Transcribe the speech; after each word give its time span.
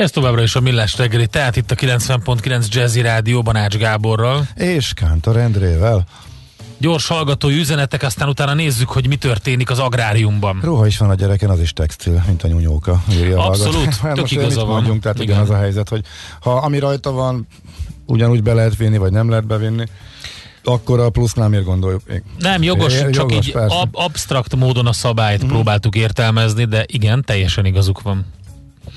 Ez 0.00 0.10
továbbra 0.10 0.42
is 0.42 0.54
a 0.54 0.60
Millás 0.60 0.96
reggeli, 0.96 1.26
tehát 1.26 1.56
itt 1.56 1.70
a 1.70 1.74
90.9 1.74 2.68
Jazzy 2.68 3.00
Rádióban 3.00 3.56
Ács 3.56 3.76
Gáborral. 3.76 4.46
És 4.54 4.92
Kántor 4.94 5.36
Endrével. 5.36 6.04
Gyors 6.78 7.06
hallgatói 7.06 7.58
üzenetek, 7.58 8.02
aztán 8.02 8.28
utána 8.28 8.54
nézzük, 8.54 8.88
hogy 8.88 9.06
mi 9.08 9.16
történik 9.16 9.70
az 9.70 9.78
agráriumban. 9.78 10.60
Ruha 10.62 10.86
is 10.86 10.98
van 10.98 11.10
a 11.10 11.14
gyereken, 11.14 11.50
az 11.50 11.60
is 11.60 11.72
textil, 11.72 12.22
mint 12.26 12.42
a 12.42 12.48
nyúnyóka. 12.48 13.02
Abszolút, 13.34 13.94
hát 14.02 14.14
tök 14.14 14.30
igaza 14.30 14.64
van. 14.64 14.74
Mondjunk, 14.74 15.02
tehát 15.02 15.18
Igen. 15.20 15.38
az 15.40 15.50
a 15.50 15.56
helyzet, 15.56 15.88
hogy 15.88 16.04
ha 16.40 16.50
ami 16.52 16.78
rajta 16.78 17.10
van, 17.12 17.46
ugyanúgy 18.06 18.42
be 18.42 18.52
lehet 18.54 18.76
vinni, 18.76 18.96
vagy 18.98 19.12
nem 19.12 19.28
lehet 19.28 19.46
bevinni, 19.46 19.84
akkor 20.64 21.00
a 21.00 21.10
plusznál 21.10 21.48
miért 21.48 21.64
gondoljuk? 21.64 22.02
Nem, 22.38 22.62
jogos, 22.62 22.94
É, 22.94 22.98
csak 22.98 23.14
jogos, 23.14 23.46
így 23.46 23.52
persze. 23.52 23.76
ab- 23.76 23.96
absztrakt 23.96 24.56
módon 24.56 24.86
a 24.86 24.92
szabályt 24.92 25.40
Mhm. 25.42 25.48
próbáltuk 25.50 25.96
értelmezni, 25.96 26.64
de 26.64 26.84
igen, 26.86 27.24
teljesen 27.24 27.64
igazuk 27.64 28.02
van. 28.02 28.26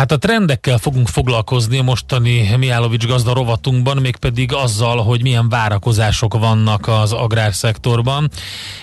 Hát 0.00 0.12
a 0.12 0.18
trendekkel 0.18 0.78
fogunk 0.78 1.08
foglalkozni 1.08 1.78
a 1.78 1.82
mostani 1.82 2.56
Mihálovics 2.56 3.06
gazda 3.06 3.34
rovatunkban, 3.34 3.96
mégpedig 3.96 4.52
azzal, 4.52 5.02
hogy 5.02 5.22
milyen 5.22 5.48
várakozások 5.48 6.34
vannak 6.34 6.88
az 6.88 7.12
agrárszektorban, 7.12 8.30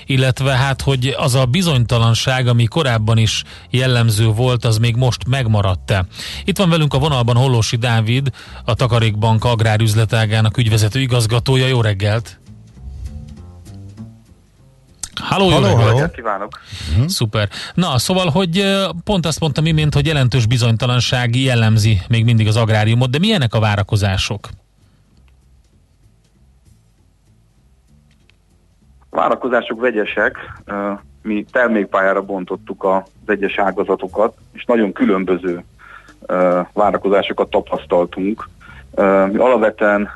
illetve 0.05 0.51
hát, 0.51 0.81
hogy 0.81 1.15
az 1.17 1.35
a 1.35 1.45
bizonytalanság, 1.45 2.47
ami 2.47 2.65
korábban 2.65 3.17
is 3.17 3.43
jellemző 3.69 4.25
volt, 4.25 4.65
az 4.65 4.77
még 4.77 4.95
most 4.95 5.27
megmaradt-e. 5.27 6.05
Itt 6.43 6.57
van 6.57 6.69
velünk 6.69 6.93
a 6.93 6.99
vonalban 6.99 7.35
Hollósi 7.35 7.75
Dávid, 7.75 8.29
a 8.65 8.73
Takarékbank 8.73 9.43
agrárüzletágának 9.43 10.57
ügyvezető 10.57 10.99
igazgatója. 10.99 11.67
Jó 11.67 11.81
reggelt! 11.81 12.39
Halló, 15.19 15.45
jó 15.45 15.51
Halló, 15.51 15.67
reggelt! 15.67 15.91
halló. 15.91 16.07
Kívánok! 16.11 16.59
Szuper. 17.07 17.49
Na, 17.73 17.97
szóval, 17.97 18.29
hogy 18.29 18.63
pont 19.03 19.25
azt 19.25 19.39
mondtam 19.39 19.65
imént, 19.65 19.93
hogy 19.93 20.05
jelentős 20.05 20.45
bizonytalanság 20.45 21.35
jellemzi 21.35 22.01
még 22.09 22.23
mindig 22.25 22.47
az 22.47 22.57
agráriumot, 22.57 23.09
de 23.09 23.19
milyenek 23.19 23.53
a 23.53 23.59
várakozások? 23.59 24.47
A 29.09 29.15
várakozások 29.15 29.79
vegyesek. 29.79 30.37
Mi 31.21 31.45
termékpályára 31.51 32.21
bontottuk 32.21 32.83
az 32.83 33.01
egyes 33.25 33.57
ágazatokat, 33.57 34.37
és 34.53 34.65
nagyon 34.65 34.93
különböző 34.93 35.63
várakozásokat 36.73 37.49
tapasztaltunk. 37.49 38.49
Mi 39.31 39.37
alapvetően 39.37 40.09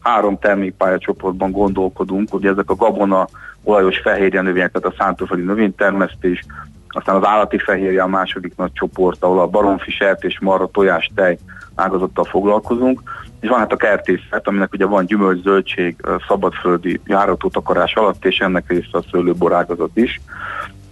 három 0.00 0.38
termékpályacsoportban 0.38 1.50
gondolkodunk, 1.50 2.34
ugye 2.34 2.50
ezek 2.50 2.70
a 2.70 2.74
gabona, 2.74 3.28
olajos 3.64 3.98
fehérje 3.98 4.40
növények, 4.40 4.72
tehát 4.72 4.96
a 4.98 5.02
szántóföldi 5.02 5.42
növénytermesztés, 5.42 6.44
aztán 6.88 7.16
az 7.16 7.26
állati 7.26 7.58
fehérje 7.58 8.02
a 8.02 8.06
második 8.06 8.56
nagy 8.56 8.72
csoport, 8.72 9.22
ahol 9.22 9.40
a 9.40 9.46
baromfi, 9.46 9.90
sertés, 9.90 10.38
marha, 10.40 10.70
tojás, 10.72 11.10
tej 11.14 11.38
ágazattal 11.74 12.24
foglalkozunk, 12.24 13.02
és 13.40 13.48
van 13.48 13.58
hát 13.58 13.72
a 13.72 13.76
kertészet, 13.76 14.48
aminek 14.48 14.72
ugye 14.72 14.86
van 14.86 15.06
gyümölcs, 15.06 15.42
zöldség, 15.42 15.96
szabadföldi 16.28 17.00
járató 17.06 17.48
takarás 17.48 17.94
alatt, 17.94 18.24
és 18.24 18.38
ennek 18.38 18.64
része 18.68 18.88
a 18.98 19.04
szőlőbor 19.10 19.52
ágazat 19.52 19.90
is. 19.96 20.20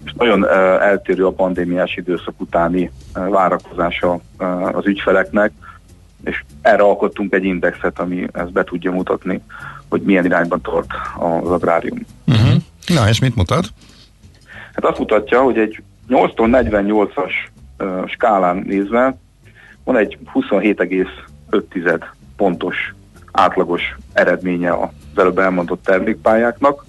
És 0.05 0.13
nagyon 0.13 0.49
eltérő 0.81 1.27
a 1.27 1.33
pandémiás 1.33 1.97
időszak 1.97 2.41
utáni 2.41 2.91
ö, 3.15 3.29
várakozása 3.29 4.19
az 4.73 4.87
ügyfeleknek, 4.87 5.53
és 6.25 6.45
erre 6.63 6.83
alkottunk 6.83 7.35
egy 7.35 7.45
indexet, 7.45 7.99
ami 7.99 8.27
ezt 8.33 8.53
be 8.53 8.65
tudja 8.65 8.93
mutatni, 8.93 9.43
hogy 9.89 10.03
milyen 10.03 10.25
irányban 10.25 10.61
tart 10.61 10.91
az 11.19 11.51
agrárium. 11.51 11.99
Na, 12.95 13.09
és 13.09 13.21
mit 13.21 13.37
mutat? 13.37 13.67
Hát 14.73 14.85
azt 14.85 14.99
mutatja, 14.99 15.43
hogy 15.43 15.59
egy 15.59 15.83
8-tól 16.09 16.33
48-as 16.37 17.33
ö, 17.77 18.03
skálán 18.07 18.57
nézve 18.67 19.17
van 19.85 19.97
egy 19.97 20.19
27,5 20.35 22.05
pontos 22.37 22.95
átlagos 23.33 23.97
eredménye 24.13 24.73
az 24.73 24.89
előbb 25.17 25.39
elmondott 25.39 25.83
termékpályáknak. 25.83 26.85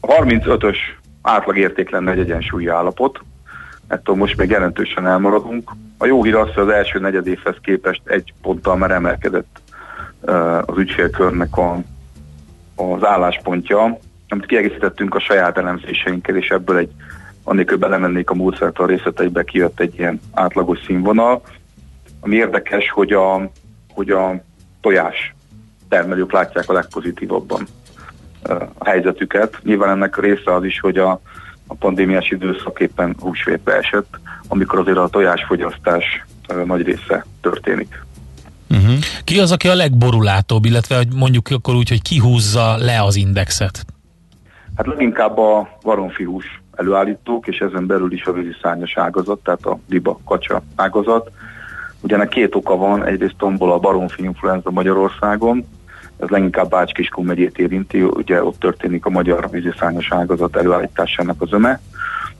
A 0.00 0.06
35-ös 0.06 0.76
átlagérték 1.22 1.90
lenne 1.90 2.10
egy 2.10 2.18
egyensúlyi 2.18 2.66
állapot, 2.66 3.20
ettől 3.86 4.16
most 4.16 4.36
még 4.36 4.50
jelentősen 4.50 5.06
elmaradunk. 5.06 5.70
A 5.98 6.06
jó 6.06 6.24
hír 6.24 6.34
az, 6.34 6.54
hogy 6.54 6.62
az 6.62 6.68
első 6.68 6.98
negyed 6.98 7.26
évhez 7.26 7.56
képest 7.62 8.00
egy 8.04 8.32
ponttal 8.42 8.76
már 8.76 8.90
emelkedett 8.90 9.60
az 10.64 10.78
ügyfélkörnek 10.78 11.56
a, 11.56 11.78
az 12.80 13.04
álláspontja, 13.04 13.98
amit 14.28 14.46
kiegészítettünk 14.46 15.14
a 15.14 15.20
saját 15.20 15.58
elemzéseinkkel, 15.58 16.36
és 16.36 16.48
ebből 16.48 16.76
egy, 16.76 16.90
annélkül 17.44 17.78
belemennék 17.78 18.30
a 18.30 18.34
módszertan 18.34 18.86
részleteibe, 18.86 19.42
kijött 19.44 19.80
egy 19.80 19.98
ilyen 19.98 20.20
átlagos 20.32 20.78
színvonal. 20.86 21.42
Ami 22.20 22.36
érdekes, 22.36 22.90
hogy 22.90 23.12
a, 23.12 23.50
hogy 23.94 24.10
a 24.10 24.42
tojás 24.80 25.34
termelők 25.88 26.32
látják 26.32 26.68
a 26.68 26.72
legpozitívabban 26.72 27.66
a 28.78 28.84
helyzetüket. 28.84 29.58
Nyilván 29.62 29.90
ennek 29.90 30.16
része 30.16 30.54
az 30.54 30.64
is, 30.64 30.80
hogy 30.80 30.98
a, 30.98 31.20
a 31.66 31.74
pandémiás 31.74 32.30
időszak 32.30 32.80
éppen 32.80 33.16
húsvétbe 33.20 33.76
esett, 33.76 34.18
amikor 34.48 34.78
azért 34.78 34.96
a 34.96 35.08
tojásfogyasztás 35.08 36.24
nagy 36.64 36.82
része 36.82 37.26
történik. 37.40 38.04
Uh-huh. 38.70 38.94
Ki 39.30 39.38
az, 39.38 39.52
aki 39.52 39.68
a 39.68 39.74
legborulátóbb, 39.74 40.64
illetve 40.64 41.04
mondjuk 41.16 41.48
akkor 41.50 41.74
úgy, 41.74 41.88
hogy 41.88 42.02
kihúzza 42.02 42.76
le 42.76 43.02
az 43.02 43.16
indexet? 43.16 43.84
Hát 44.76 44.86
leginkább 44.86 45.38
a 45.38 45.68
baromfihús 45.82 46.62
előállítók, 46.76 47.46
és 47.46 47.58
ezen 47.58 47.86
belül 47.86 48.12
is 48.12 48.24
a 48.24 48.32
víziszárnyas 48.32 48.96
ágazat, 48.96 49.38
tehát 49.38 49.64
a 49.64 49.78
liba 49.88 50.18
kacsa 50.24 50.62
ágazat. 50.76 51.30
Ugye 52.00 52.14
ennek 52.14 52.28
két 52.28 52.54
oka 52.54 52.76
van, 52.76 53.04
egyrészt 53.04 53.34
tombol 53.38 53.72
a 53.72 53.78
baromfi 53.78 54.22
influenza 54.22 54.70
Magyarországon, 54.70 55.66
ez 56.16 56.28
leginkább 56.28 56.70
Bács-Kiskun 56.70 57.24
megyét 57.24 57.58
érinti, 57.58 58.02
ugye 58.02 58.44
ott 58.44 58.58
történik 58.58 59.06
a 59.06 59.10
magyar 59.10 59.50
víziszárnyas 59.50 60.12
ágazat 60.12 60.56
előállításának 60.56 61.42
az 61.42 61.52
öme. 61.52 61.80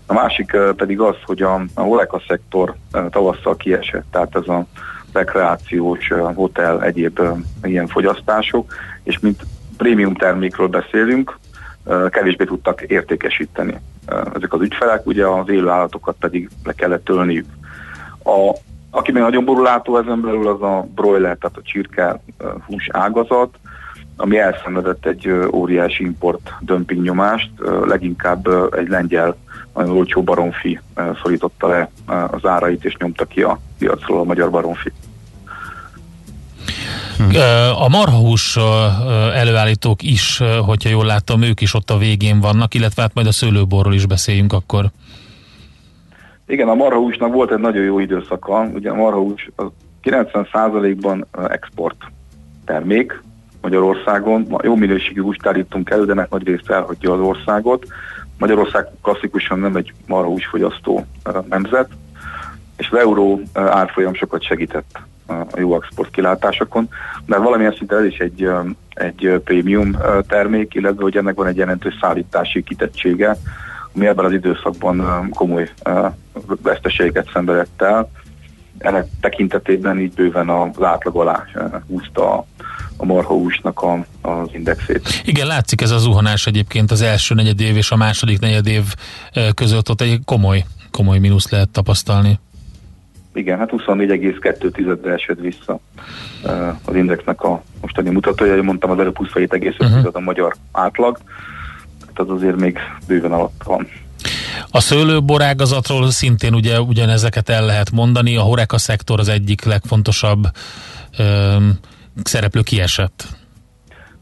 A 0.06 0.12
másik 0.12 0.52
eh, 0.52 0.72
pedig 0.72 1.00
az, 1.00 1.16
hogy 1.24 1.42
a, 1.42 1.54
a 1.74 1.80
Horeca 1.80 2.22
szektor 2.28 2.74
eh, 2.92 3.04
tavasszal 3.10 3.56
kiesett, 3.56 4.04
tehát 4.10 4.36
ez 4.36 4.48
a 4.48 4.66
rekreációs, 5.12 6.08
hotel, 6.34 6.82
egyéb 6.82 7.20
ilyen 7.62 7.86
fogyasztások, 7.86 8.74
és 9.02 9.18
mint 9.18 9.42
prémium 9.76 10.14
termékről 10.14 10.68
beszélünk, 10.68 11.38
kevésbé 12.10 12.44
tudtak 12.44 12.82
értékesíteni 12.82 13.80
ezek 14.34 14.52
az 14.52 14.60
ügyfelek, 14.60 15.06
ugye 15.06 15.26
az 15.26 15.48
élő 15.48 15.68
állatokat 15.68 16.16
pedig 16.20 16.50
le 16.64 16.72
kellett 16.72 17.04
tölniük. 17.04 17.46
A, 18.24 18.56
aki 18.90 19.12
még 19.12 19.22
nagyon 19.22 19.44
borulátó 19.44 19.98
ezen 19.98 20.20
belül 20.20 20.48
az 20.48 20.62
a 20.62 20.86
broiler, 20.94 21.36
tehát 21.36 21.56
a 21.56 21.62
csirke 21.62 22.20
hús 22.66 22.88
ágazat, 22.92 23.58
ami 24.16 24.38
elszenvedett 24.38 25.06
egy 25.06 25.32
óriási 25.52 26.04
import 26.04 26.52
dömping 26.60 27.02
nyomást, 27.02 27.50
leginkább 27.86 28.48
egy 28.74 28.88
lengyel 28.88 29.36
nagyon 29.74 29.96
olcsó 29.96 30.22
baromfi 30.22 30.80
szorította 31.22 31.68
le 31.68 31.90
az 32.30 32.44
árait 32.44 32.84
és 32.84 32.96
nyomta 32.96 33.24
ki 33.24 33.42
a 33.42 33.58
piacról 33.78 34.20
a 34.20 34.24
magyar 34.24 34.50
baromfi. 34.50 34.92
A 37.74 37.88
marhahús 37.88 38.56
előállítók 39.34 40.02
is, 40.02 40.42
hogyha 40.66 40.88
jól 40.88 41.04
láttam, 41.04 41.42
ők 41.42 41.60
is 41.60 41.74
ott 41.74 41.90
a 41.90 41.98
végén 41.98 42.40
vannak, 42.40 42.74
illetve 42.74 43.02
hát 43.02 43.14
majd 43.14 43.26
a 43.26 43.32
szőlőborról 43.32 43.94
is 43.94 44.06
beszéljünk 44.06 44.52
akkor. 44.52 44.90
Igen, 46.46 46.68
a 46.68 46.74
marhahúsnak 46.74 47.32
volt 47.32 47.52
egy 47.52 47.58
nagyon 47.58 47.82
jó 47.82 47.98
időszaka, 47.98 48.70
ugye 48.74 48.90
a 48.90 48.94
marhahús 48.94 49.50
az 49.56 49.66
90%-ban 50.02 51.26
ö, 51.32 51.50
export 51.50 51.96
termék 52.64 53.22
Magyarországon. 53.60 54.58
Jó 54.62 54.74
minőségű 54.74 55.22
húst 55.22 55.46
állítunk 55.46 55.90
elő, 55.90 56.04
de 56.04 56.12
ennek 56.12 56.30
nagy 56.30 56.46
részt 56.46 56.70
elhagyja 56.70 57.12
az 57.12 57.20
országot. 57.20 57.86
Magyarország 58.38 58.86
klasszikusan 59.02 59.58
nem 59.58 59.76
egy 59.76 59.92
marha 60.06 60.28
húsfogyasztó 60.28 61.06
nemzet, 61.48 61.88
és 62.76 62.88
az 62.90 62.98
euró 62.98 63.40
árfolyam 63.52 64.14
sokat 64.14 64.42
segített 64.42 64.98
a 65.30 65.60
jó 65.60 65.74
export 65.74 66.10
kilátásokon, 66.10 66.88
mert 67.26 67.42
valamilyen 67.42 67.74
szinten 67.78 67.98
ez 67.98 68.04
is 68.04 68.18
egy, 68.18 68.48
egy 68.88 69.40
prémium 69.44 69.96
termék, 70.26 70.74
illetve 70.74 71.02
hogy 71.02 71.16
ennek 71.16 71.34
van 71.34 71.46
egy 71.46 71.56
jelentős 71.56 71.94
szállítási 72.00 72.62
kitettsége, 72.62 73.36
ami 73.94 74.06
ebben 74.06 74.24
az 74.24 74.32
időszakban 74.32 75.28
komoly 75.34 75.70
veszteséget 76.62 77.30
szenvedett 77.32 77.82
el. 77.82 78.10
Ennek 78.78 79.06
tekintetében 79.20 80.00
így 80.00 80.12
bőven 80.12 80.48
az 80.48 80.82
átlag 80.82 81.16
alá 81.16 81.44
húzta 81.86 82.34
a, 82.34 82.46
a 82.96 83.04
marhahúsnak 83.04 83.82
a, 83.82 84.04
az 84.20 84.48
indexét. 84.52 85.22
Igen, 85.24 85.46
látszik 85.46 85.80
ez 85.80 85.90
a 85.90 85.98
zuhanás 85.98 86.46
egyébként 86.46 86.90
az 86.90 87.02
első 87.02 87.34
negyedév 87.34 87.76
és 87.76 87.90
a 87.90 87.96
második 87.96 88.38
negyedév 88.38 88.82
között 89.54 89.90
ott 89.90 90.00
egy 90.00 90.20
komoly, 90.24 90.64
komoly 90.90 91.18
mínusz 91.18 91.50
lehet 91.50 91.68
tapasztalni. 91.68 92.38
Igen, 93.32 93.58
hát 93.58 93.70
24,2-re 93.72 95.12
esett 95.12 95.38
vissza 95.38 95.80
az 96.84 96.94
indexnek 96.94 97.42
a 97.42 97.62
mostani 97.80 98.10
mutatója. 98.10 98.62
Mondtam 98.62 98.90
az 98.90 98.98
előbb 98.98 99.16
27,5 99.18 99.74
uh-huh. 99.78 100.10
a 100.12 100.20
magyar 100.20 100.54
átlag, 100.72 101.18
tehát 102.00 102.18
az 102.18 102.30
azért 102.30 102.56
még 102.56 102.78
bőven 103.06 103.32
alatt 103.32 103.62
van. 103.64 103.86
A 104.70 104.80
szőlőborágazatról 104.80 106.10
szintén 106.10 106.54
ugye 106.54 106.80
ugyanezeket 106.80 107.48
el 107.48 107.64
lehet 107.64 107.90
mondani, 107.90 108.36
a 108.36 108.42
horeka 108.42 108.78
szektor 108.78 109.18
az 109.18 109.28
egyik 109.28 109.64
legfontosabb 109.64 110.44
öm, 111.18 111.78
szereplő 112.22 112.60
kiesett. 112.60 113.24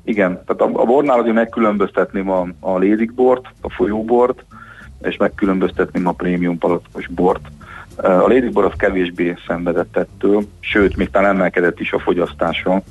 Igen, 0.04 0.42
tehát 0.46 0.74
a, 0.74 0.80
a 0.80 0.84
bornál 0.84 1.18
azért 1.18 1.34
megkülönböztetném 1.34 2.30
a, 2.30 2.48
a 2.60 2.78
lédikbort, 2.78 3.46
a 3.60 3.70
folyóbort, 3.70 4.44
és 5.02 5.16
megkülönböztetném 5.16 6.06
a 6.06 6.12
prémium 6.12 6.58
palackos 6.58 7.06
bort. 7.08 7.40
A 8.02 8.26
lédikbor 8.26 8.64
az 8.64 8.72
kevésbé 8.76 9.34
szenvedett 9.46 9.96
ettől, 9.96 10.42
sőt, 10.60 10.96
még 10.96 11.10
talán 11.10 11.34
emelkedett 11.34 11.80
is 11.80 11.92
a 11.92 11.98
fogyasztása. 11.98 12.82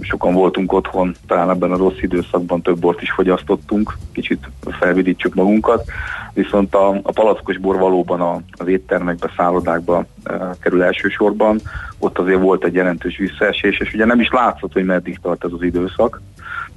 Sokan 0.00 0.32
voltunk 0.32 0.72
otthon, 0.72 1.14
talán 1.26 1.50
ebben 1.50 1.72
a 1.72 1.76
rossz 1.76 2.00
időszakban 2.00 2.62
több 2.62 2.78
bort 2.78 3.02
is 3.02 3.10
fogyasztottunk, 3.10 3.96
kicsit 4.12 4.48
felvidítsük 4.80 5.34
magunkat, 5.34 5.84
viszont 6.32 6.74
a, 6.74 6.88
a 6.88 7.12
palackos 7.12 7.58
bor 7.58 7.78
valóban 7.78 8.20
a, 8.20 8.40
az 8.52 8.66
éttermekbe, 8.66 9.32
szállodákba 9.36 10.04
e, 10.24 10.54
kerül 10.60 10.82
elsősorban, 10.82 11.60
ott 11.98 12.18
azért 12.18 12.40
volt 12.40 12.64
egy 12.64 12.74
jelentős 12.74 13.16
visszaesés, 13.16 13.78
és 13.78 13.94
ugye 13.94 14.04
nem 14.04 14.20
is 14.20 14.28
látszott, 14.30 14.72
hogy 14.72 14.84
meddig 14.84 15.18
tart 15.22 15.44
ez 15.44 15.50
az 15.52 15.62
időszak, 15.62 16.20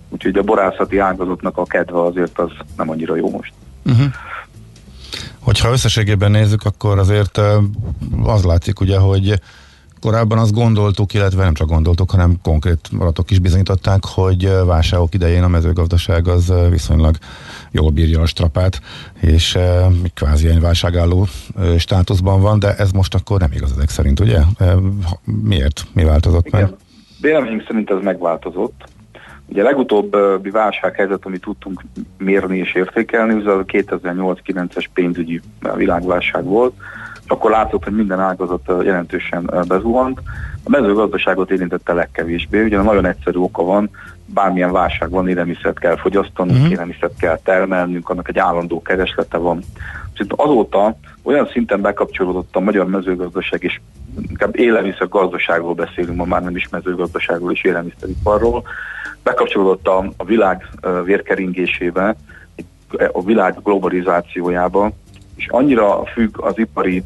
úgyhogy 0.10 0.38
a 0.38 0.44
borászati 0.44 0.98
ágazatnak 0.98 1.58
a 1.58 1.66
kedve 1.66 2.02
azért 2.02 2.40
az 2.40 2.52
nem 2.78 2.90
annyira 2.90 3.16
jó 3.16 3.30
most. 3.30 3.54
Uh-huh. 3.86 4.06
Hogyha 5.42 5.72
összességében 5.72 6.32
nézzük, 6.32 6.64
akkor 6.64 7.00
azért 7.00 7.38
az 8.24 8.44
látszik 8.44 8.80
ugye, 8.80 8.98
hogy 8.98 9.42
korábban 10.02 10.38
azt 10.38 10.54
gondoltuk, 10.54 11.14
illetve 11.14 11.44
nem 11.44 11.54
csak 11.54 11.68
gondoltuk, 11.68 12.12
hanem 12.12 12.36
konkrét 12.42 12.80
adatok 13.00 13.32
is 13.32 13.40
bizonyították, 13.40 14.06
hogy 14.06 14.50
válságok 14.66 15.14
idején 15.14 15.44
a 15.44 15.48
mezőgazdaság 15.48 16.28
az 16.28 16.54
viszonylag 16.70 17.16
jól 17.72 17.90
bírja 17.90 18.22
a 18.22 18.26
strapát, 18.26 18.82
és 19.22 19.58
kvázi 20.14 20.48
egy 20.48 20.60
válságálló 20.60 21.28
státuszban 21.78 22.42
van, 22.42 22.60
de 22.60 22.76
ez 22.76 22.92
most 22.92 23.16
akkor 23.16 23.40
nem 23.40 23.52
igaz 23.52 23.72
ezek 23.72 23.90
szerint, 23.90 24.20
ugye? 24.20 24.40
Miért? 25.24 25.86
Mi 25.94 26.04
változott 26.04 26.50
meg? 26.50 26.74
Véleményünk 27.22 27.64
szerint 27.68 27.90
ez 27.90 28.04
megváltozott. 28.04 28.84
Ugye 29.52 29.62
a 29.62 29.66
legutóbbi 29.66 30.50
válsághelyzet, 30.50 31.26
amit 31.26 31.42
tudtunk 31.42 31.82
mérni 32.18 32.58
és 32.58 32.74
értékelni, 32.74 33.34
az 33.34 33.46
a 33.46 33.66
2008-9-es 33.66 34.86
pénzügyi 34.94 35.42
világválság 35.76 36.44
volt, 36.44 36.74
és 37.24 37.30
akkor 37.30 37.52
látszott, 37.52 37.84
hogy 37.84 37.96
minden 37.96 38.20
ágazat 38.20 38.72
jelentősen 38.84 39.50
bezuhant. 39.68 40.20
A 40.64 40.70
mezőgazdaságot 40.70 41.52
érintette 41.52 41.94
legkevésbé, 41.94 42.64
ugye 42.64 42.82
nagyon 42.82 43.06
egyszerű 43.06 43.38
oka 43.38 43.64
van, 43.64 43.90
bármilyen 44.26 44.72
válság 44.72 45.10
van, 45.10 45.28
élelmiszert 45.28 45.80
kell 45.80 45.96
fogyasztanunk, 45.96 46.58
uh-huh. 46.58 46.72
élelmiszert 46.72 47.18
kell 47.20 47.40
termelnünk, 47.44 48.10
annak 48.10 48.30
egy 48.30 48.38
állandó 48.38 48.82
kereslete 48.82 49.38
van. 49.38 49.64
És 50.22 50.28
azóta 50.36 50.96
olyan 51.24 51.48
szinten 51.48 51.82
bekapcsolódott 51.82 52.56
a 52.56 52.60
magyar 52.60 52.86
mezőgazdaság, 52.88 53.64
és 53.64 53.80
inkább 54.30 54.60
élelmiszer 54.60 55.08
gazdaságról 55.08 55.74
beszélünk, 55.74 56.18
ma 56.18 56.26
már 56.26 56.44
nem 56.44 56.56
is 56.56 56.70
mezőgazdaságról 56.70 57.52
és 57.52 57.64
élelmiszeriparról, 57.64 58.64
bekapcsolódott 59.24 59.88
a, 59.88 60.12
a 60.18 60.26
világ 60.26 60.68
vérkeringésébe, 61.04 62.16
a 63.12 63.24
világ 63.24 63.56
globalizációjába, 63.64 64.92
és 65.36 65.48
annyira 65.48 66.06
függ 66.06 66.42
az 66.42 66.58
ipari 66.58 67.04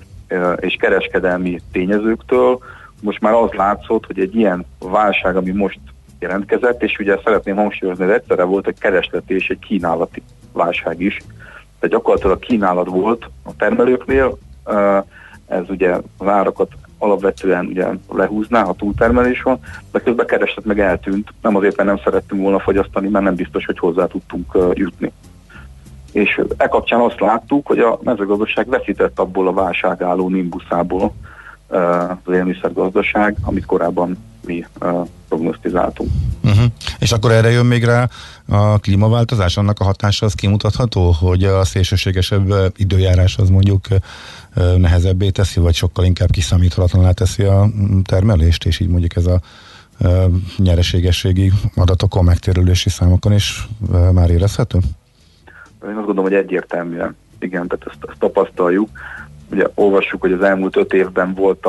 és 0.59 0.75
kereskedelmi 0.79 1.59
tényezőktől, 1.71 2.59
most 3.01 3.21
már 3.21 3.33
az 3.33 3.51
látszott, 3.51 4.05
hogy 4.05 4.19
egy 4.19 4.35
ilyen 4.35 4.65
válság, 4.79 5.35
ami 5.35 5.51
most 5.51 5.79
jelentkezett, 6.19 6.83
és 6.83 6.97
ugye 6.99 7.17
szeretném 7.23 7.55
hangsúlyozni, 7.55 8.05
hogy 8.05 8.13
egyszerre 8.13 8.43
volt 8.43 8.67
egy 8.67 8.79
keresleti 8.79 9.33
és 9.33 9.49
egy 9.49 9.59
kínálati 9.59 10.21
válság 10.53 11.01
is. 11.01 11.21
Tehát 11.85 12.03
gyakorlatilag 12.03 12.39
kínálat 12.39 12.87
volt 12.87 13.29
a 13.43 13.55
termelőknél, 13.57 14.37
ez 15.47 15.63
ugye 15.69 15.97
az 16.17 16.27
árakat 16.27 16.71
alapvetően 16.97 17.65
ugye 17.65 17.87
lehúzná, 18.13 18.63
ha 18.63 18.73
túltermelés 18.73 19.41
van, 19.41 19.59
de 19.91 19.99
közben 19.99 20.25
keresett 20.25 20.65
meg 20.65 20.79
eltűnt, 20.79 21.33
nem 21.41 21.55
azért, 21.55 21.75
mert 21.75 21.89
nem 21.89 21.99
szerettünk 22.03 22.41
volna 22.41 22.59
fogyasztani, 22.59 23.07
mert 23.07 23.23
nem 23.23 23.35
biztos, 23.35 23.65
hogy 23.65 23.79
hozzá 23.79 24.05
tudtunk 24.05 24.57
jutni. 24.73 25.11
És 26.11 26.41
e 26.57 26.67
kapcsán 26.67 26.99
azt 26.99 27.19
láttuk, 27.19 27.67
hogy 27.67 27.79
a 27.79 27.99
mezőgazdaság 28.03 28.69
veszített 28.69 29.19
abból 29.19 29.47
a 29.47 29.53
válságálló 29.53 30.29
nimbuszából 30.29 31.13
az 31.67 32.33
élmiszergazdaság, 32.33 33.37
amit 33.41 33.65
korábban 33.65 34.17
mi 34.45 34.65
prognosztizáltunk. 35.27 36.09
Uh-huh. 36.43 36.65
És 36.99 37.11
akkor 37.11 37.31
erre 37.31 37.49
jön 37.49 37.65
még 37.65 37.83
rá 37.83 38.09
a 38.47 38.79
klímaváltozás, 38.79 39.57
annak 39.57 39.79
a 39.79 39.83
hatása 39.83 40.25
az 40.25 40.33
kimutatható, 40.33 41.11
hogy 41.11 41.43
a 41.43 41.63
szélsőségesebb 41.63 42.53
időjárás 42.75 43.37
az 43.37 43.49
mondjuk 43.49 43.87
nehezebbé 44.77 45.29
teszi, 45.29 45.59
vagy 45.59 45.73
sokkal 45.73 46.05
inkább 46.05 46.29
kiszámíthatatlaná 46.29 47.11
teszi 47.11 47.43
a 47.43 47.67
termelést, 48.03 48.65
és 48.65 48.79
így 48.79 48.89
mondjuk 48.89 49.15
ez 49.15 49.25
a 49.25 49.39
nyereségességi 50.57 51.51
adatokon, 51.75 52.23
megtérülési 52.23 52.89
számokon 52.89 53.33
is 53.33 53.67
már 54.11 54.29
érezhető? 54.29 54.77
Én 55.83 55.95
azt 55.95 56.05
gondolom, 56.05 56.23
hogy 56.23 56.33
egyértelműen. 56.33 57.15
Igen, 57.39 57.67
tehát 57.67 57.85
ezt, 57.87 58.09
ezt 58.09 58.19
tapasztaljuk. 58.19 58.89
Ugye 59.51 59.67
olvassuk, 59.73 60.21
hogy 60.21 60.31
az 60.31 60.41
elmúlt 60.41 60.77
öt 60.77 60.93
évben 60.93 61.33
volt 61.33 61.67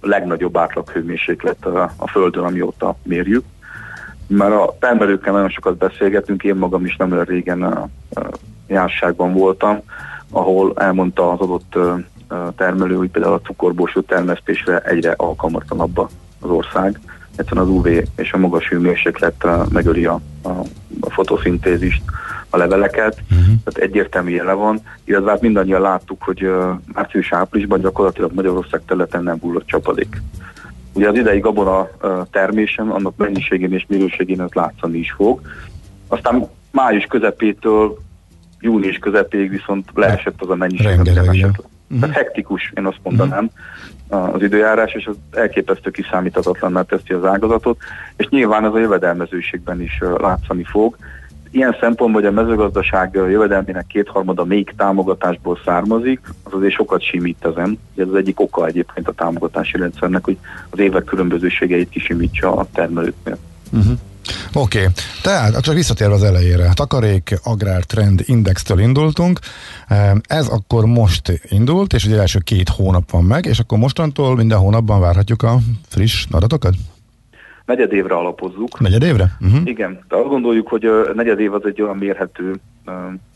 legnagyobb 0.00 0.56
átlaghőmérséklet 0.56 1.66
a, 1.66 1.92
a 1.96 2.08
Földön, 2.08 2.44
amióta 2.44 2.96
mérjük. 3.02 3.44
Már 4.36 4.52
a 4.52 4.76
termelőkkel 4.78 5.32
nagyon 5.32 5.48
sokat 5.48 5.76
beszélgetünk, 5.76 6.42
én 6.42 6.54
magam 6.54 6.84
is 6.84 6.96
nem 6.96 7.12
olyan 7.12 7.24
régen 7.24 7.62
a, 7.62 7.88
a 8.14 8.20
járságban 8.66 9.32
voltam, 9.32 9.80
ahol 10.30 10.72
elmondta 10.76 11.30
az 11.30 11.40
adott 11.40 11.78
termelő, 12.56 12.94
hogy 12.94 13.10
például 13.10 13.34
a 13.34 13.40
cukorborsó 13.40 14.00
termesztésre 14.00 14.78
egyre 14.78 15.14
alkalmatlanabb 15.16 15.98
az 16.40 16.50
ország. 16.50 17.00
Egyszerűen 17.36 17.66
az 17.66 17.72
UV 17.72 17.86
és 18.16 18.32
a 18.32 18.38
magas 18.38 18.68
hőmérséklet 18.68 19.46
megöli 19.70 20.04
a, 20.04 20.20
a, 20.42 20.48
a 21.00 21.10
fotoszintézist, 21.10 22.02
a 22.50 22.56
leveleket, 22.56 23.16
uh-huh. 23.30 23.46
tehát 23.64 23.90
egyértelmű 23.90 24.30
jele 24.30 24.52
van, 24.52 24.80
illetve 25.04 25.30
hát 25.30 25.40
mindannyian 25.40 25.80
láttuk, 25.80 26.22
hogy 26.22 26.50
március-áprilisban 26.92 27.80
gyakorlatilag 27.80 28.32
Magyarország 28.34 28.80
területen 28.86 29.22
nem 29.22 29.38
hullott 29.38 29.66
csapadék. 29.66 30.22
Ugye 30.92 31.08
az 31.08 31.16
idei 31.16 31.38
gabona 31.38 31.88
termésen, 32.30 32.88
annak 32.88 33.16
mennyiségén 33.16 33.72
és 33.72 33.84
minőségén 33.88 34.40
ez 34.40 34.52
látszani 34.52 34.98
is 34.98 35.12
fog. 35.12 35.40
Aztán 36.08 36.48
május 36.70 37.04
közepétől 37.04 37.98
június 38.60 38.98
közepéig 38.98 39.50
viszont 39.50 39.90
leesett 39.94 40.42
az 40.42 40.50
a 40.50 40.54
mennyiség, 40.54 40.96
nem 40.96 41.28
esett. 41.28 41.50
Uh-huh. 41.50 42.00
Tehát 42.00 42.16
hektikus, 42.16 42.72
én 42.76 42.86
azt 42.86 43.00
mondanám, 43.02 43.50
uh-huh. 44.08 44.34
az 44.34 44.42
időjárás, 44.42 44.92
és 44.92 45.06
az 45.06 45.16
elképesztő 45.30 45.90
kiszámíthatatlan 45.90 46.86
teszi 46.86 47.12
az 47.12 47.24
ágazatot, 47.24 47.78
és 48.16 48.28
nyilván 48.28 48.64
ez 48.64 48.72
a 48.72 48.78
jövedelmezőségben 48.78 49.80
is 49.80 49.98
látszani 50.16 50.64
fog. 50.64 50.96
Ilyen 51.54 51.76
szempontból, 51.80 52.22
hogy 52.22 52.30
a 52.36 52.42
mezőgazdaság 52.42 53.10
jövedelmének 53.14 53.86
kétharmada 53.86 54.44
még 54.44 54.74
támogatásból 54.76 55.58
származik, 55.64 56.20
az 56.42 56.52
azért 56.52 56.72
sokat 56.72 57.02
simít 57.02 57.44
ezen. 57.44 57.78
Ez 57.96 58.06
az 58.08 58.14
egyik 58.14 58.40
oka 58.40 58.66
egyébként 58.66 59.08
a 59.08 59.12
támogatási 59.12 59.78
rendszernek, 59.78 60.24
hogy 60.24 60.38
az 60.70 60.78
évek 60.78 61.04
különbözőségeit 61.04 61.88
kisimítsa 61.88 62.56
a 62.56 62.66
termelőknél. 62.72 63.36
Uh-huh. 63.72 63.98
Oké, 64.52 64.78
okay. 64.78 64.92
tehát 65.22 65.60
csak 65.60 65.74
visszatérve 65.74 66.14
az 66.14 66.22
elejére, 66.22 66.70
takarék, 66.74 67.38
agrár 67.42 67.82
trend 67.82 68.22
indextől 68.24 68.78
indultunk, 68.80 69.38
ez 70.22 70.46
akkor 70.46 70.84
most 70.84 71.40
indult, 71.48 71.92
és 71.92 72.04
ugye 72.04 72.20
első 72.20 72.38
két 72.38 72.68
hónap 72.68 73.10
van 73.10 73.24
meg, 73.24 73.44
és 73.44 73.58
akkor 73.58 73.78
mostantól 73.78 74.36
minden 74.36 74.58
hónapban 74.58 75.00
várhatjuk 75.00 75.42
a 75.42 75.58
friss 75.88 76.26
adatokat? 76.30 76.74
Negyed 77.64 77.92
évre 77.92 78.14
alapozzuk. 78.14 78.80
Negyed 78.80 79.02
évre? 79.02 79.36
Uh-huh. 79.40 79.60
Igen, 79.64 80.04
de 80.08 80.16
azt 80.16 80.28
gondoljuk, 80.28 80.68
hogy 80.68 80.84
a 80.84 81.14
negyed 81.14 81.40
év 81.40 81.54
az 81.54 81.64
egy 81.64 81.82
olyan 81.82 81.96
mérhető 81.96 82.54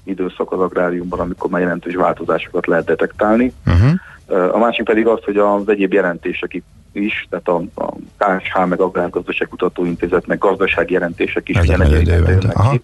időszak 0.05 0.53
az 0.53 0.61
agráriumban, 0.61 1.21
amikor 1.21 1.51
már 1.51 1.61
jelentős 1.61 1.95
változásokat 1.95 2.67
lehet 2.67 2.85
detektálni. 2.85 3.53
Uh-huh. 3.67 3.91
Uh, 4.29 4.55
a 4.55 4.59
másik 4.59 4.85
pedig 4.85 5.07
az, 5.07 5.25
hogy 5.25 5.37
az 5.37 5.69
egyéb 5.69 5.93
jelentések 5.93 6.63
is, 6.93 7.27
tehát 7.31 7.49
a, 7.49 7.63
a 7.75 7.93
KSH, 8.17 8.67
meg 8.67 8.81
Agrárgazdaság 8.81 9.49
Kutatóintézet, 9.49 10.27
meg 10.27 10.39
gazdasági 10.39 10.93
jelentések 10.93 11.49
is 11.49 11.59
ugye 11.59 11.77
negyed 11.77 12.09
évente 12.09 12.55
ki. 12.71 12.83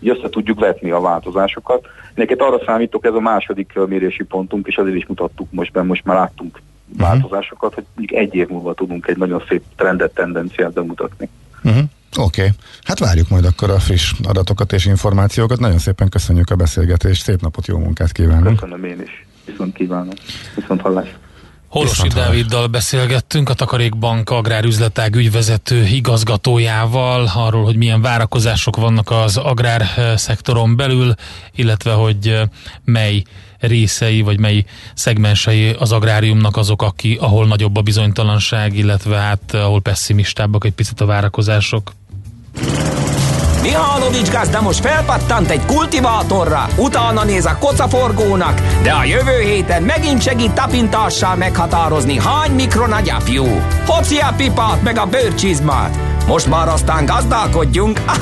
Így 0.00 0.08
össze 0.08 0.28
tudjuk 0.28 0.60
vetni 0.60 0.90
a 0.90 1.00
változásokat. 1.00 1.86
Neked 2.14 2.40
arra 2.40 2.60
számítok, 2.66 3.04
ez 3.04 3.14
a 3.14 3.20
második 3.20 3.72
mérési 3.86 4.24
pontunk, 4.24 4.66
és 4.66 4.76
azért 4.76 4.96
is 4.96 5.06
mutattuk 5.06 5.48
most, 5.50 5.74
mert 5.74 5.86
most 5.86 6.04
már 6.04 6.16
láttunk 6.16 6.60
uh-huh. 6.92 7.08
változásokat, 7.08 7.74
hogy 7.74 7.84
egy 8.06 8.34
év 8.34 8.48
múlva 8.48 8.74
tudunk 8.74 9.06
egy 9.06 9.16
nagyon 9.16 9.42
szép 9.48 9.62
trendet, 9.76 10.14
tendenciát 10.14 10.72
bemutatni. 10.72 11.28
Uh-huh. 11.62 11.82
Oké, 12.16 12.40
okay. 12.40 12.52
hát 12.84 12.98
várjuk 12.98 13.28
majd 13.28 13.44
akkor 13.44 13.70
a 13.70 13.78
friss 13.78 14.12
adatokat 14.22 14.72
és 14.72 14.86
információkat. 14.86 15.58
Nagyon 15.58 15.78
szépen 15.78 16.08
köszönjük 16.08 16.50
a 16.50 16.56
beszélgetést, 16.56 17.22
szép 17.22 17.40
napot, 17.40 17.66
jó 17.66 17.78
munkát 17.78 18.12
kívánunk. 18.12 18.60
Köszönöm 18.60 18.84
én 18.84 19.00
is. 19.00 19.26
Viszont 19.44 19.74
kívánom. 19.74 20.14
Viszont 20.54 20.80
hallás. 20.80 21.08
Holosi 21.68 22.08
Dáviddal 22.08 22.66
beszélgettünk, 22.66 23.48
a 23.48 23.54
Takarékbank 23.54 24.30
agrárüzletág 24.30 25.14
ügyvezető 25.14 25.84
igazgatójával 25.84 27.30
arról, 27.34 27.64
hogy 27.64 27.76
milyen 27.76 28.00
várakozások 28.00 28.76
vannak 28.76 29.10
az 29.10 29.36
agrárszektoron 29.36 30.76
belül, 30.76 31.14
illetve 31.54 31.92
hogy 31.92 32.40
mely 32.84 33.22
részei, 33.60 34.20
vagy 34.22 34.38
mely 34.38 34.64
szegmensei 34.94 35.70
az 35.78 35.92
agráriumnak 35.92 36.56
azok, 36.56 36.82
aki, 36.82 37.18
ahol 37.20 37.46
nagyobb 37.46 37.76
a 37.76 37.82
bizonytalanság, 37.82 38.76
illetve 38.76 39.16
hát 39.16 39.54
ahol 39.54 39.80
pessimistábbak 39.80 40.64
egy 40.64 40.72
picit 40.72 41.00
a 41.00 41.06
várakozások. 41.06 41.92
Mihálovics 43.62 44.30
gazda 44.30 44.60
most 44.60 44.80
felpattant 44.80 45.50
egy 45.50 45.64
kultivátorra, 45.66 46.68
utána 46.76 47.24
néz 47.24 47.44
a 47.44 47.56
kocaforgónak, 47.58 48.60
de 48.82 48.90
a 48.92 49.04
jövő 49.04 49.40
héten 49.40 49.82
megint 49.82 50.22
segít 50.22 50.52
tapintással 50.52 51.36
meghatározni, 51.36 52.18
hány 52.18 52.50
mikron 52.50 52.92
a 52.92 53.00
gyapjú. 53.00 53.44
Hopszi 53.86 54.18
a 54.18 54.34
pipát 54.36 54.82
meg 54.82 54.98
a 54.98 55.06
bőrcsizmát. 55.06 55.96
Most 56.26 56.46
már 56.46 56.68
aztán 56.68 57.04
gazdálkodjunk 57.04 58.00
a 58.06 58.18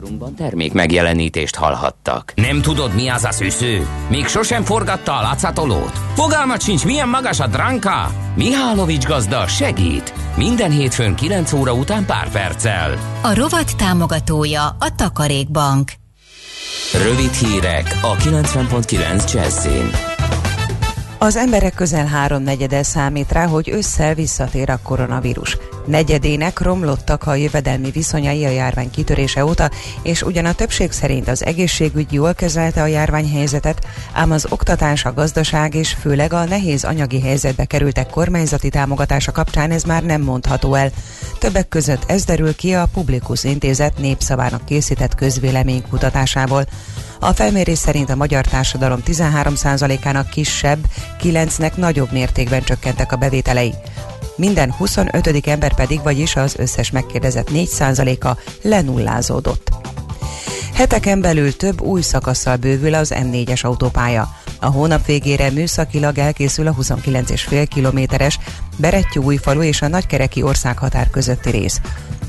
rézangyalat. 0.00 0.36
Termék 0.36 0.72
megjelenítést 0.72 1.56
hallhattak. 1.56 2.32
Nem 2.34 2.62
tudod, 2.62 2.94
mi 2.94 3.08
az 3.08 3.24
a 3.24 3.32
szűző? 3.32 3.86
Még 4.08 4.26
sosem 4.26 4.62
forgatta 4.62 5.18
a 5.18 5.22
látszatolót? 5.22 5.98
Fogalmat 6.14 6.62
sincs, 6.62 6.84
milyen 6.84 7.08
magas 7.08 7.40
a 7.40 7.46
dránka? 7.46 8.10
Mihálovics 8.36 9.06
gazda 9.06 9.46
segít! 9.46 10.14
Minden 10.36 10.70
hétfőn 10.70 11.14
9 11.14 11.52
óra 11.52 11.72
után 11.74 12.06
pár 12.06 12.30
perccel. 12.30 12.98
A 13.22 13.34
rovat 13.34 13.76
támogatója 13.76 14.66
a 14.66 14.94
Takarékbank. 14.96 15.92
Rövid 16.92 17.32
hírek 17.32 17.98
a 18.02 18.16
90.9 18.16 19.32
Jazzin. 19.32 19.90
Az 21.18 21.36
emberek 21.36 21.74
közel 21.74 22.06
háromnegyede 22.06 22.82
számít 22.82 23.32
rá, 23.32 23.46
hogy 23.46 23.68
ősszel 23.68 24.14
visszatér 24.14 24.70
a 24.70 24.78
koronavírus. 24.82 25.56
Negyedének 25.86 26.60
romlottak 26.60 27.26
a 27.26 27.34
jövedelmi 27.34 27.90
viszonyai 27.90 28.44
a 28.44 28.50
járvány 28.50 28.90
kitörése 28.90 29.44
óta, 29.44 29.70
és 30.02 30.22
ugyan 30.22 30.44
a 30.44 30.52
többség 30.54 30.92
szerint 30.92 31.28
az 31.28 31.44
egészségügy 31.44 32.12
jól 32.12 32.34
kezelte 32.34 32.82
a 32.82 32.86
járványhelyzetet, 32.86 33.86
ám 34.12 34.30
az 34.30 34.46
oktatás, 34.48 35.04
a 35.04 35.12
gazdaság 35.12 35.74
és 35.74 35.96
főleg 36.00 36.32
a 36.32 36.44
nehéz 36.44 36.84
anyagi 36.84 37.20
helyzetbe 37.20 37.64
kerültek 37.64 38.10
kormányzati 38.10 38.68
támogatása 38.68 39.32
kapcsán 39.32 39.70
ez 39.70 39.82
már 39.82 40.02
nem 40.02 40.22
mondható 40.22 40.74
el. 40.74 40.90
Többek 41.38 41.68
között 41.68 42.10
ez 42.10 42.24
derül 42.24 42.56
ki 42.56 42.74
a 42.74 42.88
Publikus 42.92 43.44
Intézet 43.44 43.98
népszavának 43.98 44.64
készített 44.64 45.14
közvéleménykutatásából. 45.14 46.66
A 47.20 47.32
felmérés 47.32 47.78
szerint 47.78 48.10
a 48.10 48.16
magyar 48.16 48.46
társadalom 48.46 49.00
13%-ának 49.06 50.28
kisebb, 50.28 50.78
9-nek 51.22 51.74
nagyobb 51.74 52.12
mértékben 52.12 52.62
csökkentek 52.62 53.12
a 53.12 53.16
bevételei. 53.16 53.74
Minden 54.36 54.72
25. 54.72 55.46
ember 55.46 55.74
pedig, 55.74 56.02
vagyis 56.02 56.36
az 56.36 56.54
összes 56.58 56.90
megkérdezett 56.90 57.48
4%-a 57.52 58.36
lenullázódott. 58.62 59.70
Heteken 60.74 61.20
belül 61.20 61.56
több 61.56 61.80
új 61.80 62.02
szakasszal 62.02 62.56
bővül 62.56 62.94
az 62.94 63.12
M4-es 63.16 63.64
autópálya. 63.64 64.28
A 64.60 64.66
hónap 64.66 65.06
végére 65.06 65.50
műszakilag 65.50 66.18
elkészül 66.18 66.66
a 66.66 66.74
29,5 66.74 67.66
kilométeres 67.68 68.38
Berettyú-Újfalu 68.76 69.62
és 69.62 69.82
a 69.82 69.88
Nagykereki 69.88 70.42
országhatár 70.42 71.10
közötti 71.10 71.50
rész. 71.50 71.80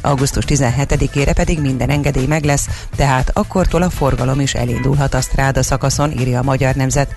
Augusztus 0.01 0.43
17-ére 0.47 1.31
pedig 1.35 1.59
minden 1.59 1.89
engedély 1.89 2.25
meg 2.25 2.43
lesz, 2.43 2.67
tehát 2.95 3.31
akkortól 3.33 3.81
a 3.81 3.89
forgalom 3.89 4.39
is 4.39 4.53
elindulhat 4.53 5.13
a 5.13 5.21
stráda 5.21 5.63
szakaszon, 5.63 6.11
írja 6.11 6.39
a 6.39 6.43
Magyar 6.43 6.75
Nemzet. 6.75 7.15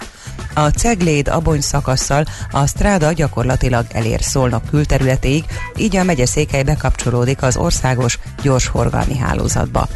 A 0.54 0.68
Cegléd 0.68 1.28
abony 1.28 1.60
szakasszal 1.60 2.24
a 2.50 2.66
stráda 2.66 3.12
gyakorlatilag 3.12 3.86
elér 3.92 4.22
szólnak 4.22 4.64
külterületéig, 4.70 5.44
így 5.76 5.96
a 5.96 6.04
megyeszékely 6.04 6.62
bekapcsolódik 6.62 7.42
az 7.42 7.56
országos 7.56 8.18
gyorsforgalmi 8.42 9.16
hálózatba. 9.16 9.88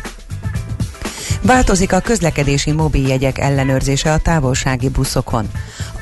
Változik 1.43 1.93
a 1.93 2.01
közlekedési 2.01 2.73
mobiljegyek 2.73 3.39
ellenőrzése 3.39 4.13
a 4.13 4.19
távolsági 4.19 4.89
buszokon. 4.89 5.51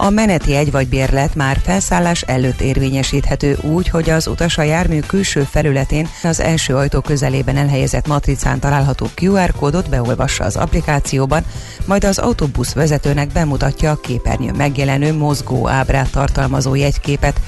A 0.02 0.10
meneti 0.10 0.54
egy 0.54 0.70
vagy 0.70 0.88
bérlet 0.88 1.34
már 1.34 1.60
felszállás 1.62 2.22
előtt 2.22 2.60
érvényesíthető 2.60 3.56
úgy, 3.62 3.88
hogy 3.88 4.10
az 4.10 4.26
utas 4.26 4.58
a 4.58 4.62
jármű 4.62 5.00
külső 5.00 5.42
felületén 5.42 6.08
az 6.22 6.40
első 6.40 6.76
ajtó 6.76 7.00
közelében 7.00 7.56
elhelyezett 7.56 8.06
matricán 8.06 8.60
található 8.60 9.06
QR 9.20 9.52
kódot 9.52 9.88
beolvassa 9.88 10.44
az 10.44 10.56
applikációban, 10.56 11.44
majd 11.86 12.04
az 12.04 12.18
autóbusz 12.18 12.72
vezetőnek 12.72 13.28
bemutatja 13.28 13.90
a 13.90 14.00
képernyőn 14.00 14.54
megjelenő 14.56 15.12
mozgó 15.12 15.68
ábrát 15.68 16.10
tartalmazó 16.10 16.74
jegyképet, 16.74 17.40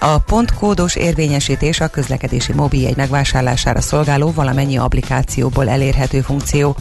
a 0.00 0.18
pontkódos 0.18 0.96
érvényesítés 0.96 1.80
a 1.80 1.88
közlekedési 1.88 2.52
mobiljegy 2.52 2.96
megvásárlására 2.96 3.80
szolgáló 3.80 4.32
valamennyi 4.32 4.78
applikációból 4.78 5.68
elérhető 5.68 6.20
funkció. 6.20 6.76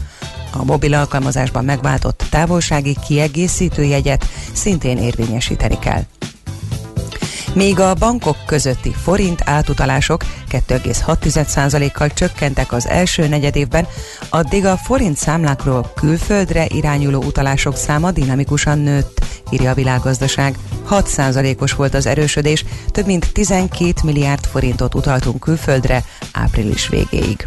A 0.51 0.63
mobil 0.63 0.93
alkalmazásban 0.93 1.65
megváltott 1.65 2.23
távolsági 2.29 2.97
kiegészítő 3.07 3.83
jegyet 3.83 4.25
szintén 4.53 4.97
érvényesíteni 4.97 5.79
kell. 5.79 6.01
Míg 7.57 7.79
a 7.79 7.93
bankok 7.93 8.37
közötti 8.45 8.93
forint 8.93 9.41
átutalások 9.45 10.23
2,6%-kal 10.51 12.09
csökkentek 12.09 12.71
az 12.71 12.87
első 12.87 13.27
negyedévben, 13.27 13.87
addig 14.29 14.65
a 14.65 14.77
forint 14.77 15.17
számlákról 15.17 15.91
külföldre 15.95 16.65
irányuló 16.67 17.23
utalások 17.23 17.75
száma 17.75 18.11
dinamikusan 18.11 18.79
nőtt, 18.79 19.25
írja 19.51 19.71
a 19.71 19.73
világgazdaság. 19.73 20.57
6%-os 20.89 21.73
volt 21.73 21.93
az 21.93 22.05
erősödés, 22.05 22.65
több 22.91 23.05
mint 23.05 23.33
12 23.33 23.93
milliárd 24.03 24.45
forintot 24.45 24.95
utaltunk 24.95 25.39
külföldre 25.39 26.03
április 26.31 26.87
végéig. 26.87 27.43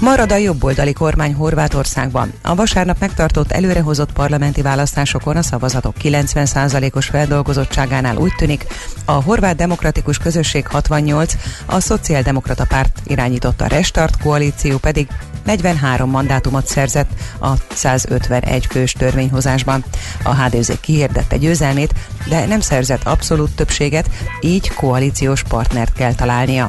Marad 0.00 0.32
a 0.32 0.36
jobboldali 0.36 0.92
kormány 0.92 1.34
Horvátországban. 1.34 2.32
A 2.42 2.54
vasárnap 2.54 2.98
megtartott 2.98 3.52
előrehozott 3.52 4.12
parlamenti 4.12 4.62
választásokon 4.62 5.36
a 5.36 5.42
szavazatok 5.42 5.94
90%-os 6.02 7.06
feldolgozottságánál 7.06 8.16
úgy 8.16 8.32
tűnik, 8.36 8.66
a 9.04 9.12
Horvát 9.12 9.56
Demokratikus 9.56 10.18
Közösség 10.18 10.66
68, 10.66 11.34
a 11.66 11.80
Szociáldemokrata 11.80 12.64
Párt 12.64 13.00
irányította 13.04 13.66
Restart 13.66 14.22
koalíció 14.22 14.78
pedig 14.78 15.08
43 15.44 16.10
mandátumot 16.10 16.66
szerzett 16.66 17.10
a 17.40 17.50
151 17.74 18.66
fős 18.66 18.92
törvényhozásban. 18.92 19.84
A 20.22 20.34
HDZ 20.34 20.80
kihirdette 20.80 21.36
győzelmét, 21.36 21.94
de 22.28 22.46
nem 22.46 22.60
szerzett 22.60 23.04
abszolút 23.04 23.56
többséget, 23.56 24.10
így 24.40 24.74
koalíciós 24.74 25.42
partnert 25.42 25.92
kell 25.92 26.14
találnia. 26.14 26.68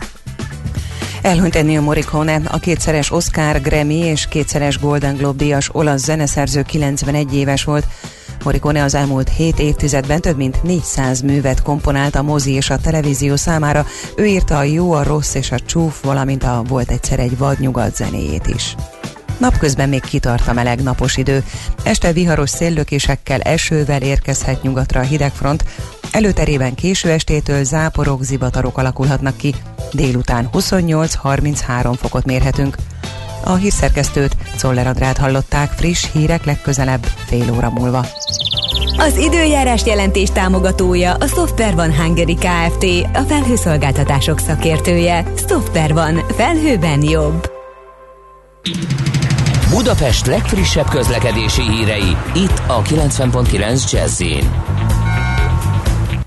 Elhunyt 1.28 1.56
Ennio 1.56 1.82
Morricone, 1.82 2.42
a 2.48 2.58
kétszeres 2.58 3.12
Oscar, 3.12 3.62
Grammy 3.62 3.96
és 3.96 4.28
kétszeres 4.28 4.80
Golden 4.80 5.16
Globe 5.16 5.38
díjas 5.38 5.70
olasz 5.72 6.04
zeneszerző 6.04 6.62
91 6.62 7.36
éves 7.36 7.64
volt. 7.64 7.86
Morricone 8.44 8.84
az 8.84 8.96
elmúlt 8.96 9.30
7 9.30 9.60
évtizedben 9.60 10.22
több 10.22 10.38
mint 10.38 10.64
400 10.64 11.22
művet 11.22 11.62
komponált 11.62 12.16
a 12.16 12.22
mozi 12.22 12.52
és 12.52 12.70
a 12.70 12.78
televízió 12.78 13.36
számára. 13.36 13.86
Ő 14.16 14.26
írta 14.26 14.58
a 14.58 14.64
jó, 14.64 14.92
a 14.92 15.04
rossz 15.04 15.34
és 15.34 15.52
a 15.52 15.60
csúf, 15.60 16.04
valamint 16.04 16.44
a 16.44 16.64
volt 16.68 16.92
egyszer 16.92 17.20
egy 17.20 17.38
vadnyugat 17.38 17.96
zenéjét 17.96 18.48
is. 18.48 18.76
Napközben 19.38 19.90
még 19.90 20.02
kitart 20.02 20.48
a 20.48 20.54
meleg 20.54 20.84
napos 20.84 21.18
idő. 21.18 21.44
Este 21.84 22.12
viharos 22.12 22.50
széllökésekkel 22.50 23.40
esővel 23.40 24.02
érkezhet 24.02 24.62
nyugatra 24.62 25.00
a 25.00 25.04
hidegfront, 25.04 25.64
Előterében 26.12 26.76
késő 26.76 27.10
estétől 27.10 27.64
záporok, 27.64 28.24
zivatarok 28.24 28.78
alakulhatnak 28.78 29.38
ki, 29.38 29.56
délután 29.92 30.50
28-33 30.54 31.94
fokot 31.98 32.26
mérhetünk. 32.26 32.76
A 33.44 33.54
hírszerkesztőt 33.54 34.36
Czoller 34.58 34.88
Adrát 34.88 35.18
hallották 35.18 35.72
friss 35.72 36.12
hírek 36.12 36.46
legközelebb 36.46 37.04
fél 37.26 37.54
óra 37.56 37.70
múlva. 37.70 38.06
Az 38.98 39.18
időjárás 39.18 39.86
jelentés 39.86 40.30
támogatója 40.30 41.14
a 41.14 41.28
Software 41.28 41.76
van 41.76 41.96
Hungary 41.96 42.36
Kft. 42.36 42.86
A 43.14 43.22
felhőszolgáltatások 43.28 44.40
szakértője. 44.40 45.26
Software 45.48 45.94
van. 45.94 46.26
Felhőben 46.38 47.04
jobb. 47.04 47.50
Budapest 49.70 50.26
legfrissebb 50.26 50.90
közlekedési 50.90 51.62
hírei 51.62 52.18
itt 52.34 52.62
a 52.68 52.82
90.9 52.82 53.92
jazz 53.92 54.24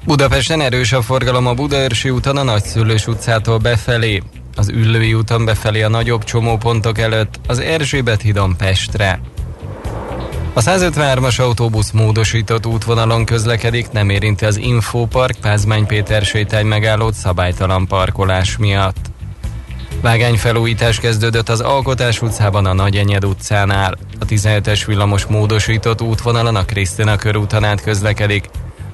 Budapesten 0.04 0.60
erős 0.60 0.92
a 0.92 1.02
forgalom 1.02 1.46
a 1.46 1.54
Budaörsi 1.54 2.10
úton 2.10 2.36
a 2.36 2.42
Nagyszülős 2.42 3.06
utcától 3.06 3.58
befelé, 3.58 4.22
az 4.56 4.68
Üllői 4.68 5.14
úton 5.14 5.44
befelé 5.44 5.82
a 5.82 5.88
nagyobb 5.88 6.24
csomópontok 6.24 6.98
előtt, 6.98 7.40
az 7.46 7.58
Erzsébet 7.58 8.20
hídon 8.20 8.56
Pestre. 8.56 9.20
A 10.52 10.60
153-as 10.60 11.40
autóbusz 11.40 11.90
módosított 11.90 12.66
útvonalon 12.66 13.24
közlekedik, 13.24 13.90
nem 13.90 14.10
érinti 14.10 14.44
az 14.44 14.56
Infopark 14.56 15.36
Pázmány 15.40 15.86
Péter 15.86 16.22
sétány 16.22 16.66
megállót 16.66 17.14
szabálytalan 17.14 17.86
parkolás 17.86 18.56
miatt. 18.56 19.09
Vágányfelújítás 20.00 21.00
kezdődött 21.00 21.48
az 21.48 21.60
Alkotás 21.60 22.22
utcában 22.22 22.66
a 22.66 22.72
Nagyenyed 22.72 23.24
utcánál. 23.24 23.98
A 24.20 24.24
17-es 24.24 24.82
villamos 24.86 25.26
módosított 25.26 26.02
útvonalon 26.02 26.56
a 26.56 26.64
Krisztina 26.64 27.16
körúton 27.16 27.64
át 27.64 27.82
közlekedik, 27.82 28.44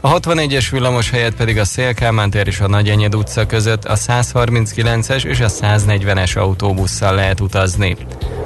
a 0.00 0.20
61-es 0.20 0.66
villamos 0.70 1.10
helyett 1.10 1.34
pedig 1.34 1.58
a 1.58 1.64
Szélkámán 1.64 2.30
tér 2.30 2.46
és 2.46 2.60
a 2.60 2.68
Nagyenyed 2.68 3.14
utca 3.14 3.46
között 3.46 3.84
a 3.84 3.96
139-es 3.96 5.24
és 5.24 5.40
a 5.40 5.48
140-es 5.48 6.38
autóbusszal 6.38 7.14
lehet 7.14 7.40
utazni. 7.40 7.96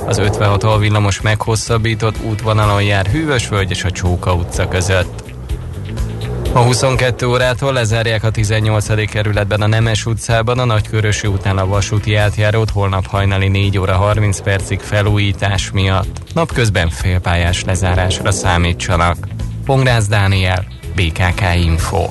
Az 0.07 0.19
56 0.19 0.79
villamos 0.79 1.21
meghosszabbított 1.21 2.15
útvonalon 2.25 2.83
jár 2.83 3.07
Hűvösvölgy 3.07 3.71
és 3.71 3.85
a 3.85 3.91
Csóka 3.91 4.35
utca 4.35 4.69
között. 4.69 5.30
A 6.53 6.59
22 6.59 7.27
órától 7.27 7.73
lezárják 7.73 8.25
a 8.25 8.31
18. 8.31 9.11
kerületben 9.11 9.61
a 9.61 9.67
Nemes 9.67 10.07
utcában 10.07 10.59
a 10.59 10.65
Nagykörösi 10.65 11.27
után 11.27 11.59
a 11.59 11.67
vasúti 11.67 12.15
átjárót 12.15 12.71
holnap 12.71 13.07
hajnali 13.07 13.49
4 13.49 13.79
óra 13.79 13.97
30 13.97 14.41
percig 14.41 14.81
felújítás 14.81 15.71
miatt. 15.71 16.21
Napközben 16.35 16.89
félpályás 16.89 17.65
lezárásra 17.65 18.31
számítsanak. 18.31 19.17
Pongrász 19.65 20.07
Dániel, 20.07 20.65
BKK 20.95 21.43
Info. 21.65 22.09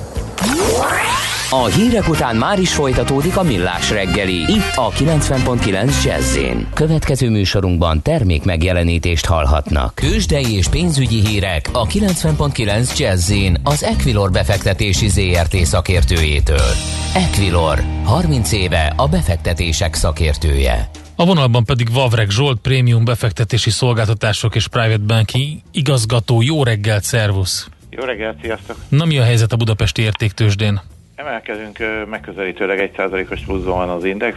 A 1.52 1.64
hírek 1.64 2.08
után 2.08 2.36
már 2.36 2.58
is 2.58 2.74
folytatódik 2.74 3.36
a 3.36 3.42
millás 3.42 3.90
reggeli. 3.90 4.34
Itt 4.34 4.72
a 4.74 4.90
90.9 4.90 6.04
jazz 6.04 6.38
Következő 6.74 7.30
műsorunkban 7.30 8.02
termék 8.02 8.44
megjelenítést 8.44 9.26
hallhatnak. 9.26 9.94
Kősdei 9.94 10.56
és 10.56 10.68
pénzügyi 10.68 11.26
hírek 11.26 11.68
a 11.72 11.86
90.9 11.86 12.98
jazz 12.98 13.32
az 13.62 13.84
Equilor 13.84 14.30
befektetési 14.30 15.08
ZRT 15.08 15.56
szakértőjétől. 15.56 16.70
Equilor, 17.14 17.82
30 18.04 18.52
éve 18.52 18.92
a 18.96 19.08
befektetések 19.08 19.94
szakértője. 19.94 20.90
A 21.16 21.24
vonalban 21.24 21.64
pedig 21.64 21.92
Vavreg 21.92 22.30
Zsolt, 22.30 22.60
prémium 22.60 23.04
befektetési 23.04 23.70
szolgáltatások 23.70 24.54
és 24.54 24.68
private 24.68 25.04
banking 25.06 25.58
igazgató. 25.72 26.42
Jó 26.42 26.62
reggelt, 26.62 27.02
szervusz! 27.02 27.68
Jó 27.90 28.04
reggelt, 28.04 28.38
sziasztok! 28.42 28.76
Na 28.88 29.04
mi 29.04 29.18
a 29.18 29.22
helyzet 29.24 29.52
a 29.52 29.56
budapesti 29.56 30.02
értéktősdén? 30.02 30.80
Emelkedünk, 31.20 31.78
megközelítőleg 32.10 32.92
1%-os 32.96 33.40
pluszban 33.40 33.76
van 33.76 33.88
az 33.88 34.04
index, 34.04 34.36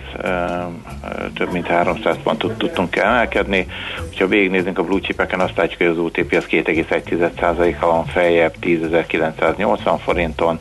több 1.34 1.52
mint 1.52 1.68
300 1.68 2.16
pontot 2.24 2.58
tudtunk 2.58 2.96
emelkedni. 2.96 3.68
Ha 4.18 4.28
végignézünk 4.28 4.78
a 4.78 4.84
blue 4.84 5.00
chipeken, 5.00 5.40
azt 5.40 5.58
látjuk, 5.58 5.78
hogy 5.78 5.88
az 5.88 5.98
OTP 5.98 6.34
az 6.34 6.46
2,1%-kal 6.50 7.92
van 7.92 8.06
feljebb 8.06 8.54
10.980 8.62 10.00
forinton, 10.04 10.60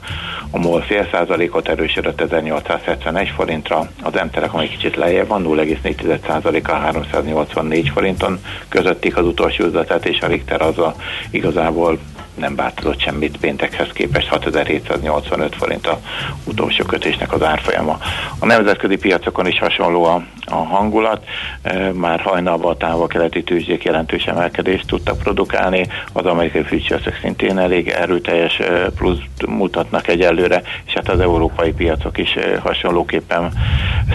a 0.51 0.59
MOL 0.59 0.81
fél 0.81 1.09
százalékot 1.13 1.69
erősödött 1.69 2.21
1871 2.21 3.29
forintra, 3.29 3.91
az 4.03 4.13
M-Telekom 4.13 4.61
egy 4.61 4.71
kicsit 4.71 4.97
lejjebb 4.97 5.29
van, 5.29 5.45
0,4%-kal 5.45 6.79
384 6.79 7.89
forinton 7.89 8.39
közöttik 8.69 9.17
az 9.17 9.27
utolsó 9.27 9.65
üzletet, 9.65 10.07
és 10.07 10.21
a 10.21 10.27
Richter 10.27 10.63
az 10.63 10.79
a 10.79 10.95
igazából 11.31 11.99
nem 12.35 12.55
változott 12.55 13.01
semmit. 13.01 13.37
Péntekhez 13.37 13.89
képest 13.93 14.29
6785 14.29 15.55
forint 15.57 15.87
a 15.87 16.01
utolsó 16.45 16.85
kötésnek 16.85 17.33
az 17.33 17.43
árfolyama. 17.43 17.99
A 18.39 18.47
nemzetközi 18.47 18.97
piacokon 18.97 19.47
is 19.47 19.59
hasonló 19.59 20.05
a, 20.05 20.23
a 20.47 20.55
hangulat, 20.55 21.25
e, 21.63 21.93
már 21.93 22.21
hajnalban 22.21 22.73
a 22.73 22.77
távol-keleti 22.77 23.43
tőzsdék 23.43 23.83
jelentős 23.83 24.25
emelkedést 24.25 24.87
tudtak 24.87 25.19
produkálni, 25.19 25.87
az 26.13 26.27
amerikai 26.27 26.63
futures 26.63 27.03
szintén 27.21 27.59
elég 27.59 27.89
erőteljes 27.89 28.59
e, 28.59 28.91
plusz 28.97 29.21
mutatnak 29.47 30.09
egyelőre, 30.09 30.63
és 30.87 30.93
hát 30.93 31.09
az 31.09 31.21
európai 31.21 31.73
piacok 31.73 32.19
is 32.19 32.35
e, 32.35 32.61
hasonlóképpen 32.61 33.53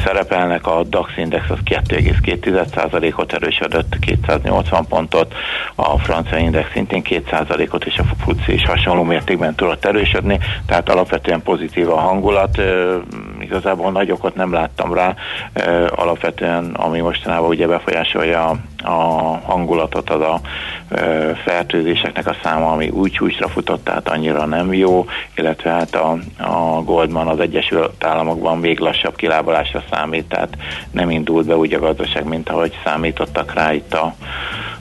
szerepelnek, 0.04 0.68
a 0.68 0.84
DAX 0.84 1.18
index 1.18 1.50
az 1.50 1.58
2,2%-ot 1.66 3.34
erősödött, 3.34 3.96
280 4.00 4.86
pontot, 4.88 5.34
a 5.76 6.00
francia 6.00 6.38
index 6.38 6.72
szintén 6.72 7.02
2%-ot, 7.06 7.86
és 7.86 7.98
a 7.98 8.04
FUCI 8.24 8.54
is 8.54 8.66
hasonló 8.66 9.04
mértékben 9.04 9.56
tudott 9.56 9.86
erősödni, 9.86 10.40
tehát 10.66 10.90
alapvetően 10.90 11.42
pozitív 11.42 11.90
a 11.90 12.00
hangulat, 12.00 12.62
igazából 13.40 13.92
nagy 13.92 14.12
okot 14.12 14.36
nem 14.36 14.54
láttam 14.54 14.94
rá, 14.94 15.16
alapvetően 15.90 16.66
ami 16.66 17.00
mostanában 17.00 17.50
ugye 17.50 17.68
befolyásolja 17.68 18.56
a 18.84 18.92
hangulatot, 19.44 20.10
az 20.10 20.22
a 20.22 20.40
fertőzéseknek 21.44 22.28
a 22.28 22.36
száma, 22.44 22.72
ami 22.72 22.90
úgy 22.90 23.12
csúcsra 23.12 23.48
futott, 23.48 23.84
tehát 23.84 24.10
annyira 24.10 24.46
nem 24.46 24.74
jó, 24.74 25.06
illetve 25.36 25.70
hát 25.70 25.96
a, 25.96 26.18
a 26.38 26.82
Goldman 26.84 27.28
az 27.28 27.40
Egyesült 27.40 28.04
Államokban 28.04 28.58
még 28.58 28.80
lassabb 28.80 29.16
kilábalásra 29.16 29.84
számít, 29.92 30.26
tehát 30.26 30.58
nem 30.92 31.10
indult 31.10 31.46
be 31.46 31.58
úgy 31.58 31.74
a 31.74 31.80
gazdaság, 31.80 32.26
mint 32.26 32.50
ahogy 32.50 32.78
számítottak 32.84 33.54
rá 33.54 33.74
itt 33.74 33.94
a, 33.94 34.16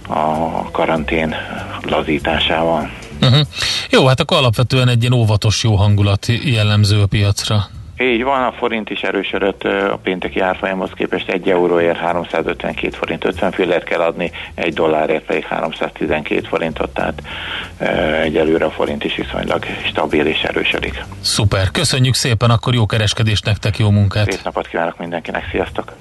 a 0.09 0.71
karantén 0.71 1.35
lazításával. 1.83 2.91
Uh-huh. 3.21 3.47
Jó, 3.91 4.07
hát 4.07 4.21
akkor 4.21 4.37
alapvetően 4.37 4.89
egy 4.89 5.01
ilyen 5.01 5.13
óvatos 5.13 5.63
jó 5.63 5.75
hangulat 5.75 6.27
jellemző 6.45 7.01
a 7.01 7.07
piacra. 7.07 7.69
Így 7.99 8.23
van, 8.23 8.43
a 8.43 8.53
forint 8.53 8.91
is 8.91 9.01
erősödött 9.01 9.65
a 9.65 9.99
pénteki 10.03 10.41
árfolyamhoz 10.41 10.91
képest 10.95 11.29
1 11.29 11.49
euróért 11.49 11.97
352 11.97 12.97
forint 12.97 13.25
50 13.25 13.53
fillért 13.53 13.85
kell 13.85 14.01
adni, 14.01 14.31
egy 14.55 14.75
dollárért 14.75 15.25
pedig 15.25 15.45
312 15.45 16.47
forintot, 16.47 16.91
tehát 16.91 17.23
egyelőre 18.23 18.65
a 18.65 18.71
forint 18.71 19.05
is 19.05 19.15
viszonylag 19.17 19.65
stabil 19.89 20.27
és 20.27 20.43
erősödik. 20.43 21.05
Szuper, 21.21 21.71
köszönjük 21.71 22.15
szépen, 22.15 22.51
akkor 22.51 22.75
jó 22.75 22.87
kereskedést 22.87 23.45
nektek, 23.45 23.79
jó 23.79 23.91
munkát! 23.91 24.33
Szép 24.33 24.45
napot 24.45 24.67
kívánok 24.67 24.99
mindenkinek, 24.99 25.49
sziasztok! 25.51 25.93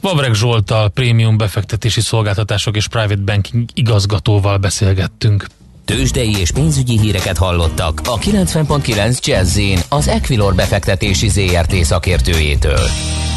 Vavreg 0.00 0.34
Zsoltal, 0.34 0.88
prémium 0.88 1.36
befektetési 1.36 2.00
szolgáltatások 2.00 2.76
és 2.76 2.88
private 2.88 3.22
banking 3.24 3.64
igazgatóval 3.74 4.56
beszélgettünk. 4.56 5.46
Tőzsdei 5.86 6.36
és 6.38 6.50
pénzügyi 6.50 6.98
híreket 6.98 7.36
hallottak 7.36 8.00
a 8.04 8.18
90.9 8.18 9.24
jazz 9.24 9.60
az 9.88 10.08
Equilor 10.08 10.54
befektetési 10.54 11.28
ZRT 11.28 11.74
szakértőjétől. 11.74 12.80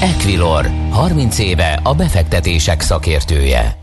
Equilor, 0.02 0.70
30 0.90 1.40
éve 1.40 1.80
a 1.84 1.94
befektetések 1.94 2.82
szakértője. 2.82 3.78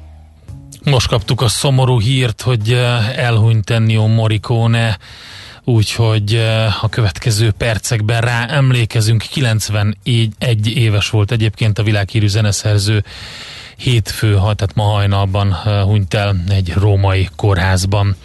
Most 0.85 1.09
kaptuk 1.09 1.41
a 1.41 1.49
szomorú 1.49 2.01
hírt, 2.01 2.43
hogy 2.43 2.73
eh, 2.73 3.19
elhunyt 3.19 3.71
Ennio 3.71 4.07
Morricone, 4.07 4.99
úgyhogy 5.65 6.35
eh, 6.35 6.85
a 6.85 6.89
következő 6.89 7.51
percekben 7.51 8.21
rá 8.21 8.47
emlékezünk. 8.47 9.23
91 9.23 10.77
éves 10.77 11.11
volt 11.11 11.33
egyébként 11.33 11.79
a 11.79 11.83
világhírű 11.83 12.27
zeneszerző, 12.27 13.05
hétfő, 13.77 14.35
tehát 14.35 14.75
ma 14.75 14.85
hajnalban 14.85 15.53
eh, 15.65 15.83
hunyt 15.83 16.15
el 16.15 16.37
egy 16.49 16.73
római 16.73 17.29
kórházban. 17.37 18.17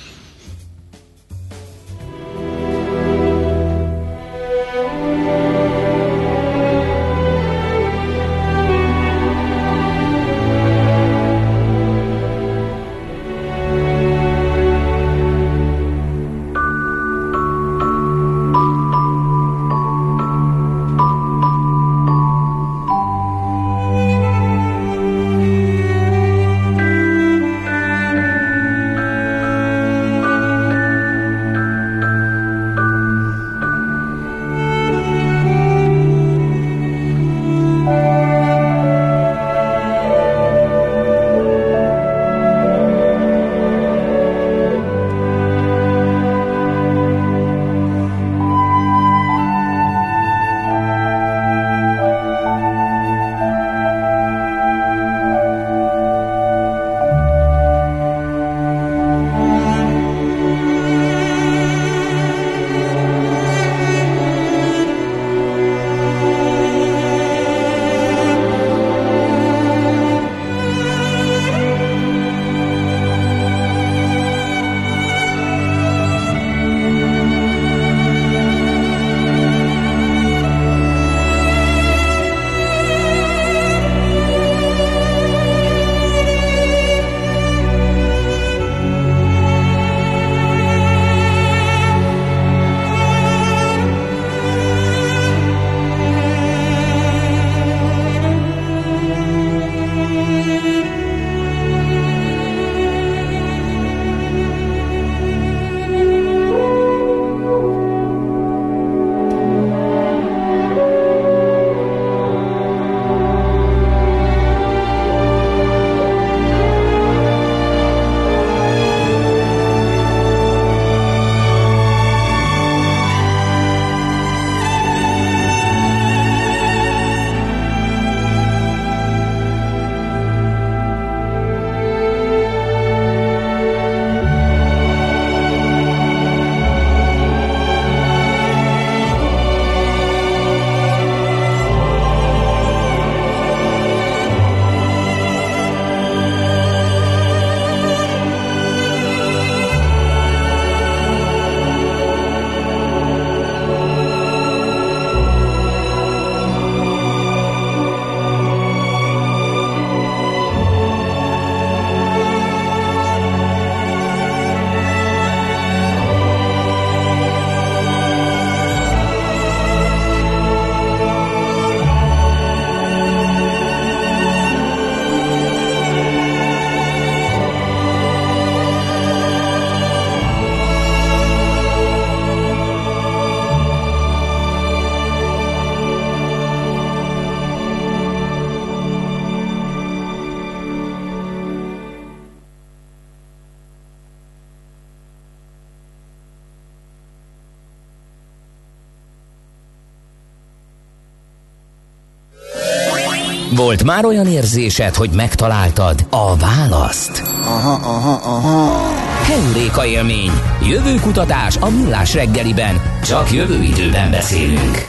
Volt 203.71 203.83
már 203.83 204.05
olyan 204.05 204.27
érzésed, 204.27 204.95
hogy 204.95 205.09
megtaláltad 205.09 206.05
a 206.09 206.35
választ? 206.37 207.21
Aha, 207.43 207.73
aha, 207.73 208.11
aha. 208.11 208.93
Heuréka 209.23 209.85
élmény. 209.85 210.31
Jövő 210.69 210.95
kutatás 210.95 211.57
a 211.57 211.69
millás 211.69 212.13
reggeliben. 212.13 212.81
Csak 213.03 213.31
jövő 213.31 213.63
időben 213.63 214.11
beszélünk. 214.11 214.87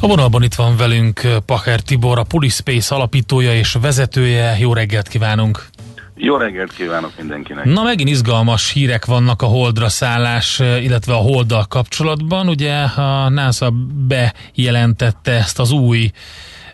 A 0.00 0.06
vonalban 0.06 0.42
itt 0.42 0.54
van 0.54 0.76
velünk 0.76 1.20
Pacher 1.46 1.80
Tibor, 1.80 2.18
a 2.18 2.22
Pulispace 2.22 2.94
alapítója 2.94 3.54
és 3.54 3.76
vezetője. 3.80 4.56
Jó 4.58 4.72
reggelt 4.72 5.08
kívánunk! 5.08 5.66
Jó 6.14 6.36
reggelt 6.36 6.72
kívánok 6.72 7.12
mindenkinek! 7.18 7.64
Na 7.64 7.82
megint 7.82 8.08
izgalmas 8.08 8.72
hírek 8.72 9.04
vannak 9.04 9.42
a 9.42 9.46
Holdra 9.46 9.88
szállás, 9.88 10.58
illetve 10.58 11.12
a 11.12 11.16
Holddal 11.16 11.64
kapcsolatban. 11.68 12.48
Ugye 12.48 12.74
a 12.82 13.28
NASA 13.28 13.72
bejelentette 14.06 15.32
ezt 15.32 15.58
az 15.58 15.70
új 15.70 16.10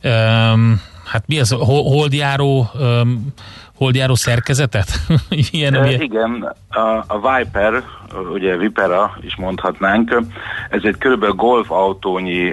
um, 0.02 0.80
hát 1.04 1.24
mi 1.26 1.38
ez, 1.38 1.50
holdjáró 1.58 2.70
um, 2.74 3.32
holdjáró 3.76 4.14
szerkezetet? 4.14 4.88
ilyen, 5.50 5.74
e, 5.74 5.90
igen, 5.92 6.54
a, 6.68 7.04
a 7.06 7.36
Viper, 7.36 7.82
ugye 8.32 8.56
Vipera 8.56 9.18
is 9.20 9.36
mondhatnánk, 9.36 10.22
ez 10.70 10.80
egy 10.84 10.98
körülbelül 10.98 11.34
golfautónyi 11.34 12.52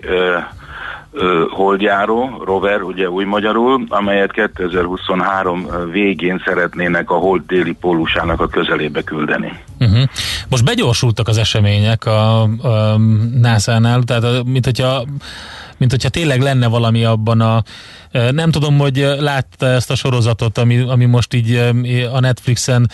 holdjáró, 1.50 2.42
rover, 2.46 2.82
ugye 2.82 3.10
új 3.10 3.24
magyarul, 3.24 3.86
amelyet 3.90 4.32
2023 4.32 5.68
végén 5.92 6.42
szeretnének 6.46 7.10
a 7.10 7.14
hold 7.14 7.42
déli 7.48 7.74
pólusának 7.74 8.42
a 8.42 8.48
közelébe 8.48 9.02
küldeni. 9.02 9.52
Uh-huh. 9.80 10.04
Most 10.50 10.66
begyorsultak 10.66 11.28
az 11.28 11.38
események 11.38 12.06
a, 12.06 12.42
a 12.42 12.98
NASA-nál, 13.42 14.04
tehát 14.04 14.44
mint 14.44 14.66
hogyha 14.66 15.04
mint 15.82 15.94
hogyha 15.94 16.10
tényleg 16.10 16.42
lenne 16.42 16.68
valami 16.68 17.04
abban 17.04 17.42
a... 17.42 17.64
Nem 18.32 18.52
tudom, 18.52 18.78
hogy 18.78 18.96
látta 19.20 19.66
ezt 19.66 19.92
a 19.92 19.96
sorozatot, 19.96 20.58
ami, 20.58 20.78
ami 20.78 21.06
most 21.06 21.34
így 21.34 21.56
a 22.12 22.20
Netflixen 22.20 22.92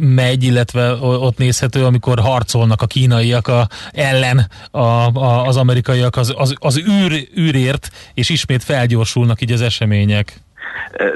megy, 0.00 0.44
illetve 0.44 0.92
ott 1.00 1.38
nézhető, 1.38 1.84
amikor 1.84 2.18
harcolnak 2.20 2.82
a 2.82 2.86
kínaiak 2.86 3.48
a, 3.48 3.68
ellen 3.92 4.50
a, 4.70 4.78
a, 4.78 5.46
az 5.46 5.56
amerikaiak 5.56 6.16
az, 6.16 6.32
az, 6.36 6.54
az 6.58 6.78
űr, 6.78 7.28
űrért, 7.38 7.90
és 8.14 8.28
ismét 8.28 8.64
felgyorsulnak 8.64 9.40
így 9.40 9.52
az 9.52 9.60
események. 9.60 10.40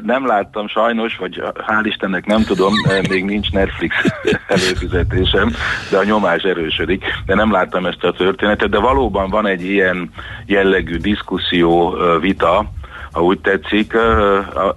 Nem 0.03 0.27
láttam 0.27 0.69
sajnos, 0.69 1.17
vagy 1.17 1.43
hál' 1.67 1.83
Istennek 1.83 2.27
nem 2.27 2.43
tudom, 2.43 2.73
még 3.09 3.25
nincs 3.25 3.51
Netflix 3.51 3.97
előfizetésem, 4.49 5.51
de 5.91 5.99
a 5.99 6.05
nyomás 6.05 6.43
erősödik, 6.43 7.05
de 7.27 7.35
nem 7.35 7.51
láttam 7.51 7.87
ezt 7.87 8.05
a 8.05 8.13
történetet, 8.13 8.69
de 8.69 8.79
valóban 8.79 9.31
van 9.31 9.47
egy 9.47 9.65
ilyen 9.65 10.11
jellegű 10.47 10.97
diszkuszió, 10.97 11.97
vita, 12.21 12.73
ha 13.15 13.23
úgy 13.23 13.39
tetszik, 13.41 13.97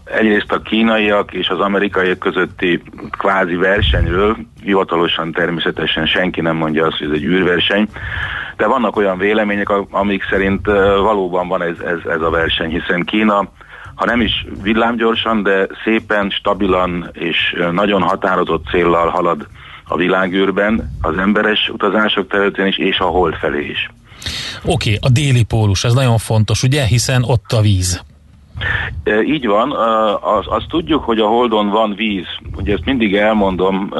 egyrészt 0.03 0.51
a 0.51 0.61
kínaiak 0.61 1.33
és 1.33 1.49
az 1.49 1.59
amerikaiak 1.59 2.19
közötti 2.19 2.81
kvázi 3.17 3.55
versenyről, 3.55 4.37
hivatalosan 4.63 5.31
természetesen 5.31 6.05
senki 6.05 6.41
nem 6.41 6.55
mondja 6.55 6.85
azt, 6.85 6.97
hogy 6.97 7.07
ez 7.07 7.13
egy 7.13 7.23
űrverseny, 7.23 7.87
de 8.57 8.67
vannak 8.67 8.95
olyan 8.95 9.17
vélemények, 9.17 9.69
amik 9.89 10.23
szerint 10.29 10.65
valóban 11.01 11.47
van 11.47 11.61
ez, 11.61 11.79
ez, 11.79 12.11
ez 12.11 12.21
a 12.21 12.29
verseny, 12.29 12.69
hiszen 12.69 13.03
Kína 13.03 13.49
ha 13.97 14.05
nem 14.05 14.21
is 14.21 14.45
villámgyorsan, 14.61 15.43
de 15.43 15.67
szépen, 15.83 16.29
stabilan 16.29 17.09
és 17.13 17.55
nagyon 17.71 18.01
határozott 18.01 18.65
céllal 18.71 19.09
halad 19.09 19.47
a 19.83 19.95
világűrben, 19.95 20.97
az 21.01 21.17
emberes 21.17 21.69
utazások 21.73 22.27
területén 22.27 22.65
is, 22.65 22.77
és 22.77 22.99
a 22.99 23.05
hold 23.05 23.33
felé 23.33 23.65
is. 23.65 23.89
Oké, 24.63 24.95
okay, 24.95 24.97
a 25.01 25.09
déli 25.09 25.43
pólus, 25.43 25.83
ez 25.83 25.93
nagyon 25.93 26.17
fontos, 26.17 26.63
ugye, 26.63 26.85
hiszen 26.85 27.23
ott 27.23 27.51
a 27.51 27.61
víz. 27.61 28.01
Így 29.25 29.47
van, 29.47 29.71
azt 30.21 30.47
az 30.47 30.63
tudjuk, 30.69 31.03
hogy 31.03 31.19
a 31.19 31.27
Holdon 31.27 31.69
van 31.69 31.93
víz. 31.95 32.27
Ugye 32.55 32.73
ezt 32.73 32.85
mindig 32.85 33.15
elmondom, 33.15 33.93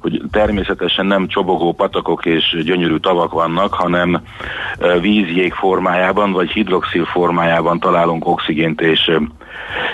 hogy 0.00 0.22
természetesen 0.30 1.06
nem 1.06 1.28
csobogó 1.28 1.72
patakok 1.72 2.26
és 2.26 2.56
gyönyörű 2.64 2.96
tavak 2.96 3.32
vannak, 3.32 3.74
hanem 3.74 4.22
vízjég 5.00 5.52
formájában 5.52 6.32
vagy 6.32 6.50
hidroxil 6.50 7.04
formájában 7.04 7.80
találunk 7.80 8.26
oxigént 8.26 8.80
és 8.80 9.10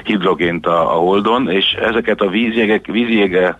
hidrogént 0.04 0.66
a, 0.66 0.82
Holdon, 0.82 1.50
és 1.50 1.72
ezeket 1.72 2.20
a 2.20 2.28
vízjégek, 2.28 2.86
vízjége, 2.86 3.58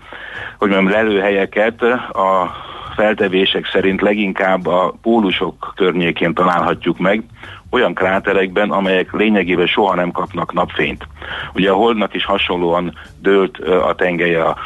hogy 0.58 0.68
mondjam, 0.70 0.92
lelőhelyeket 0.92 1.82
a 2.12 2.50
feltevések 2.94 3.66
szerint 3.66 4.00
leginkább 4.00 4.66
a 4.66 4.94
pólusok 5.02 5.72
környékén 5.76 6.34
találhatjuk 6.34 6.98
meg, 6.98 7.22
olyan 7.70 7.94
kráterekben, 7.94 8.70
amelyek 8.70 9.12
lényegében 9.12 9.66
soha 9.66 9.94
nem 9.94 10.10
kapnak 10.10 10.52
napfényt. 10.52 11.06
Ugye 11.54 11.70
a 11.70 11.74
Holdnak 11.74 12.14
is 12.14 12.24
hasonlóan 12.24 12.98
dőlt 13.22 13.58
a 13.58 13.94
tengelye 13.94 14.42
a, 14.42 14.56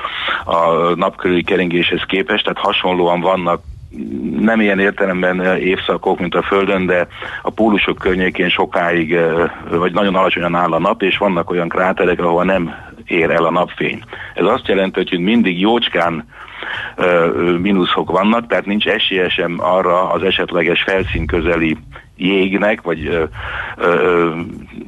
a 0.45 0.95
nap 0.95 1.17
körüli 1.17 1.43
keringéshez 1.43 2.03
képest, 2.07 2.45
tehát 2.45 2.59
hasonlóan 2.59 3.21
vannak 3.21 3.63
nem 4.39 4.61
ilyen 4.61 4.79
értelemben 4.79 5.57
évszakok, 5.57 6.19
mint 6.19 6.35
a 6.35 6.43
Földön, 6.43 6.87
de 6.87 7.07
a 7.43 7.51
pólusok 7.51 7.99
környékén 7.99 8.49
sokáig, 8.49 9.19
vagy 9.71 9.93
nagyon 9.93 10.15
alacsonyan 10.15 10.55
áll 10.55 10.73
a 10.73 10.79
nap, 10.79 11.03
és 11.03 11.19
vannak 11.19 11.51
olyan 11.51 11.69
kráterek, 11.69 12.21
ahol 12.21 12.45
nem 12.45 12.75
ér 13.05 13.31
el 13.31 13.45
a 13.45 13.51
napfény. 13.51 14.03
Ez 14.35 14.45
azt 14.45 14.69
jelenti, 14.69 15.05
hogy 15.09 15.19
mindig 15.19 15.61
jócskán 15.61 16.27
mínuszok 17.61 18.11
vannak, 18.11 18.47
tehát 18.47 18.67
nincs 18.67 18.87
esélye 18.87 19.29
sem 19.29 19.57
arra 19.61 20.11
az 20.11 20.23
esetleges 20.23 20.83
felszín 20.83 21.27
közeli 21.27 21.77
jégnek, 22.17 22.83
vagy 22.83 23.07
ö, 23.07 23.25
ö, 23.77 24.31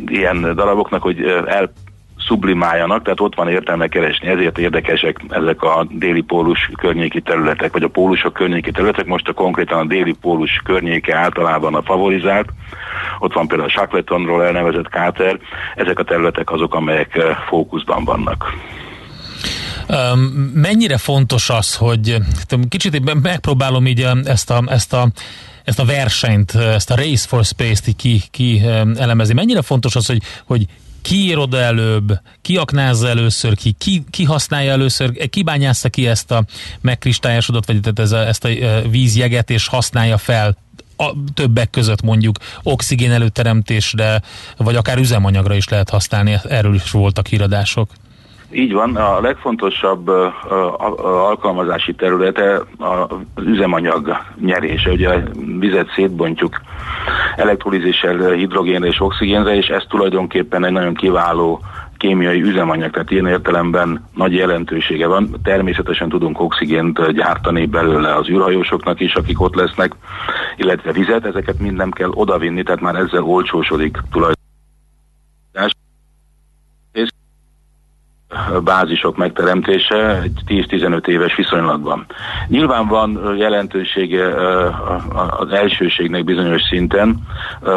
ilyen 0.07 0.55
daraboknak, 0.55 1.03
hogy 1.03 1.21
el 1.47 1.73
sublimáljanak, 2.27 3.03
tehát 3.03 3.21
ott 3.21 3.35
van 3.35 3.49
értelme 3.49 3.87
keresni, 3.87 4.29
ezért 4.29 4.59
érdekesek 4.59 5.21
ezek 5.29 5.63
a 5.63 5.87
déli 5.91 6.21
pólus 6.21 6.71
környéki 6.79 7.21
területek, 7.21 7.73
vagy 7.73 7.83
a 7.83 7.89
pólusok 7.89 8.33
környéki 8.33 8.71
területek, 8.71 9.07
most 9.07 9.29
a 9.29 9.33
konkrétan 9.33 9.79
a 9.79 9.85
déli 9.85 10.15
pólus 10.21 10.61
környéke 10.65 11.17
általában 11.17 11.75
a 11.75 11.83
favorizált, 11.83 12.49
ott 13.19 13.33
van 13.33 13.47
például 13.47 13.69
a 13.69 13.73
Shackletonról 13.73 14.45
elnevezett 14.45 14.89
káter, 14.89 15.39
ezek 15.77 15.99
a 15.99 16.05
területek 16.05 16.51
azok, 16.51 16.75
amelyek 16.75 17.19
fókuszban 17.49 18.05
vannak. 18.05 18.53
Mennyire 20.55 20.99
fontos 20.99 21.51
az, 21.51 21.75
hogy 21.75 22.17
kicsit 22.69 23.21
megpróbálom 23.23 23.87
így 23.87 24.07
ezt 24.25 24.51
a, 24.51 24.65
ezt 24.67 24.93
a 24.93 25.09
ezt 25.65 25.79
a 25.79 25.85
versenyt, 25.85 26.55
ezt 26.55 26.91
a 26.91 26.95
Race 26.95 27.27
for 27.27 27.45
Space-t 27.45 27.97
ki, 27.97 28.23
ki 28.31 28.63
elemezni. 28.97 29.35
Mennyire 29.35 29.63
fontos 29.63 29.97
az, 29.97 30.07
hogy, 30.07 30.23
hogy 30.45 30.67
ki 31.03 31.15
ír 31.15 31.39
oda 31.39 31.59
előbb, 31.59 32.21
ki 32.43 32.57
aknázza 32.57 33.09
először 33.09 33.57
ki, 33.57 33.75
ki, 33.79 34.05
ki 34.11 34.25
használja 34.25 34.73
először, 34.73 35.29
ki 35.29 35.43
bányásza 35.43 35.89
ki 35.89 36.07
ezt 36.07 36.31
a 36.31 36.45
megkristályosodott, 36.81 37.67
vagy 37.67 37.81
ez 37.95 38.13
a, 38.13 38.27
ezt 38.27 38.45
a 38.45 38.49
vízjeget, 38.91 39.51
és 39.51 39.67
használja 39.67 40.19
fel 40.19 40.57
a 40.97 41.13
többek 41.35 41.71
között 41.71 42.03
mondjuk 42.03 42.39
oxigén 42.63 43.13
előteremtésre, 43.13 44.23
vagy 44.57 44.77
akár 44.77 44.99
üzemanyagra 44.99 45.55
is 45.55 45.69
lehet 45.69 45.91
használni, 45.91 46.39
erről 46.49 46.75
is 46.75 46.91
voltak 46.91 47.27
híradások. 47.27 47.91
Így 48.51 48.73
van, 48.73 48.97
a 48.97 49.21
legfontosabb 49.21 50.09
alkalmazási 51.03 51.95
területe 51.95 52.61
az 52.79 53.45
üzemanyag 53.45 54.17
nyerése. 54.41 54.91
Ugye 54.91 55.09
a 55.09 55.23
vizet 55.59 55.89
szétbontjuk 55.95 56.61
elektrolízissel 57.37 58.31
hidrogénre 58.31 58.87
és 58.87 59.01
oxigénre, 59.01 59.57
és 59.57 59.67
ez 59.67 59.83
tulajdonképpen 59.89 60.65
egy 60.65 60.73
nagyon 60.73 60.95
kiváló 60.95 61.61
kémiai 61.97 62.43
üzemanyag, 62.43 62.91
tehát 62.91 63.11
ilyen 63.11 63.27
értelemben 63.27 64.05
nagy 64.15 64.35
jelentősége 64.35 65.07
van. 65.07 65.31
Természetesen 65.43 66.09
tudunk 66.09 66.41
oxigént 66.41 67.13
gyártani 67.13 67.67
belőle 67.67 68.15
az 68.15 68.29
űrhajósoknak 68.29 69.01
is, 69.01 69.15
akik 69.15 69.41
ott 69.41 69.55
lesznek, 69.55 69.95
illetve 70.57 70.93
vizet, 70.93 71.25
ezeket 71.25 71.59
mind 71.59 71.77
nem 71.77 71.91
kell 71.91 72.11
odavinni, 72.11 72.63
tehát 72.63 72.81
már 72.81 72.95
ezzel 72.95 73.23
olcsósodik 73.23 73.99
tulajdonképpen 74.11 74.35
bázisok 78.65 79.17
megteremtése 79.17 80.23
egy 80.23 80.41
10-15 80.47 81.07
éves 81.07 81.35
viszonylatban. 81.35 82.07
Nyilván 82.49 82.87
van 82.87 83.37
jelentősége 83.37 84.35
az 85.39 85.51
elsőségnek 85.51 86.25
bizonyos 86.25 86.63
szinten, 86.63 87.17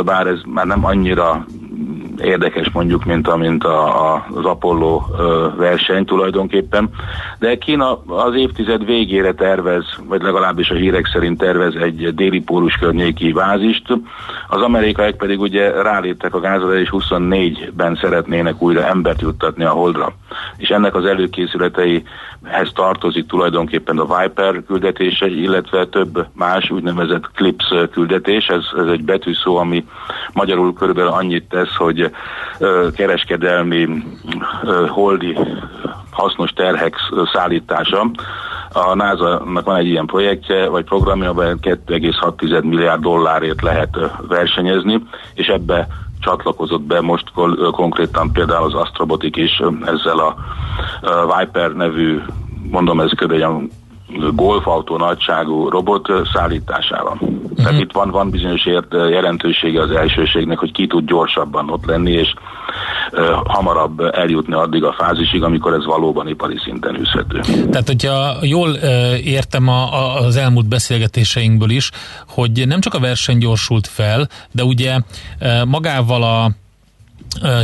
bár 0.05 0.27
ez 0.27 0.39
már 0.45 0.65
nem 0.65 0.85
annyira 0.85 1.45
érdekes 2.23 2.69
mondjuk, 2.69 3.05
mint 3.05 3.27
amint 3.27 3.63
a, 3.63 4.13
a, 4.13 4.25
az 4.33 4.45
Apollo 4.45 5.01
verseny 5.55 6.05
tulajdonképpen. 6.05 6.89
De 7.39 7.57
Kína 7.57 8.01
az 8.07 8.35
évtized 8.35 8.85
végére 8.85 9.33
tervez, 9.33 9.85
vagy 10.07 10.21
legalábbis 10.21 10.69
a 10.69 10.75
hírek 10.75 11.07
szerint 11.07 11.37
tervez 11.37 11.75
egy 11.75 12.13
déli 12.15 12.39
pólus 12.39 12.75
környéki 12.75 13.31
vázist. 13.31 13.87
Az 14.47 14.61
amerikaiak 14.61 15.17
pedig 15.17 15.39
ugye 15.39 15.81
ráléptek 15.81 16.35
a 16.35 16.39
gázra, 16.39 16.79
és 16.79 16.89
24-ben 16.91 17.95
szeretnének 18.01 18.61
újra 18.61 18.85
embert 18.85 19.21
juttatni 19.21 19.63
a 19.63 19.69
Holdra. 19.69 20.13
És 20.57 20.69
ennek 20.69 20.95
az 20.95 21.05
előkészületeihez 21.05 22.71
tartozik 22.73 23.27
tulajdonképpen 23.27 23.97
a 23.97 24.19
Viper 24.19 24.63
küldetése, 24.67 25.27
illetve 25.27 25.87
több 25.87 26.25
más 26.33 26.69
úgynevezett 26.69 27.29
CLIPS 27.33 27.73
küldetés. 27.91 28.47
Ez, 28.47 28.63
ez 28.77 28.87
egy 28.87 29.03
betűszó, 29.03 29.57
ami 29.57 29.85
magyarul 30.33 30.73
körülbelül 30.73 31.11
annyit 31.11 31.49
tesz, 31.49 31.75
hogy 31.75 32.08
kereskedelmi 32.95 34.03
holdi 34.87 35.37
hasznos 36.11 36.51
terhek 36.51 36.95
szállítása. 37.33 38.11
A 38.73 38.95
NASA-nak 38.95 39.65
van 39.65 39.75
egy 39.75 39.87
ilyen 39.87 40.05
projektje, 40.05 40.67
vagy 40.67 40.83
programja, 40.83 41.29
amely 41.29 41.53
2,6 41.61 42.63
milliárd 42.63 43.01
dollárért 43.01 43.61
lehet 43.61 43.97
versenyezni, 44.27 45.03
és 45.33 45.47
ebbe 45.47 45.87
csatlakozott 46.19 46.81
be 46.81 47.01
most 47.01 47.31
konkrétan 47.71 48.31
például 48.31 48.65
az 48.65 48.73
Astrobotik 48.73 49.35
is 49.35 49.61
ezzel 49.85 50.19
a 50.19 50.35
Viper 51.37 51.71
nevű, 51.71 52.21
mondom 52.69 52.99
ez 52.99 53.11
kb 53.11 53.33
golfautó 54.35 54.97
nagyságú 54.97 55.69
robot 55.69 56.07
szállításával. 56.33 57.17
Uh-huh. 57.19 57.55
Tehát 57.55 57.79
itt 57.79 57.91
van, 57.91 58.09
van 58.09 58.29
bizonyos 58.29 58.65
ért, 58.65 58.93
jelentősége 58.93 59.81
az 59.81 59.91
elsőségnek, 59.91 60.57
hogy 60.57 60.71
ki 60.71 60.87
tud 60.87 61.05
gyorsabban 61.05 61.69
ott 61.69 61.85
lenni, 61.85 62.11
és 62.11 62.33
uh, 63.11 63.25
hamarabb 63.45 63.99
eljutni 63.99 64.53
addig 64.53 64.83
a 64.83 64.95
fázisig, 64.97 65.43
amikor 65.43 65.73
ez 65.73 65.85
valóban 65.85 66.27
ipari 66.27 66.57
szinten 66.63 66.99
űzhető. 66.99 67.39
Tehát, 67.69 67.87
hogyha 67.87 68.35
jól 68.41 68.69
uh, 68.69 69.25
értem 69.25 69.67
a, 69.67 69.93
a, 69.93 70.15
az 70.15 70.35
elmúlt 70.35 70.67
beszélgetéseinkből 70.67 71.69
is, 71.69 71.91
hogy 72.27 72.67
nem 72.67 72.79
csak 72.79 72.93
a 72.93 72.99
verseny 72.99 73.37
gyorsult 73.37 73.87
fel, 73.87 74.27
de 74.51 74.63
ugye 74.63 74.95
uh, 75.41 75.65
magával 75.65 76.23
a 76.23 76.51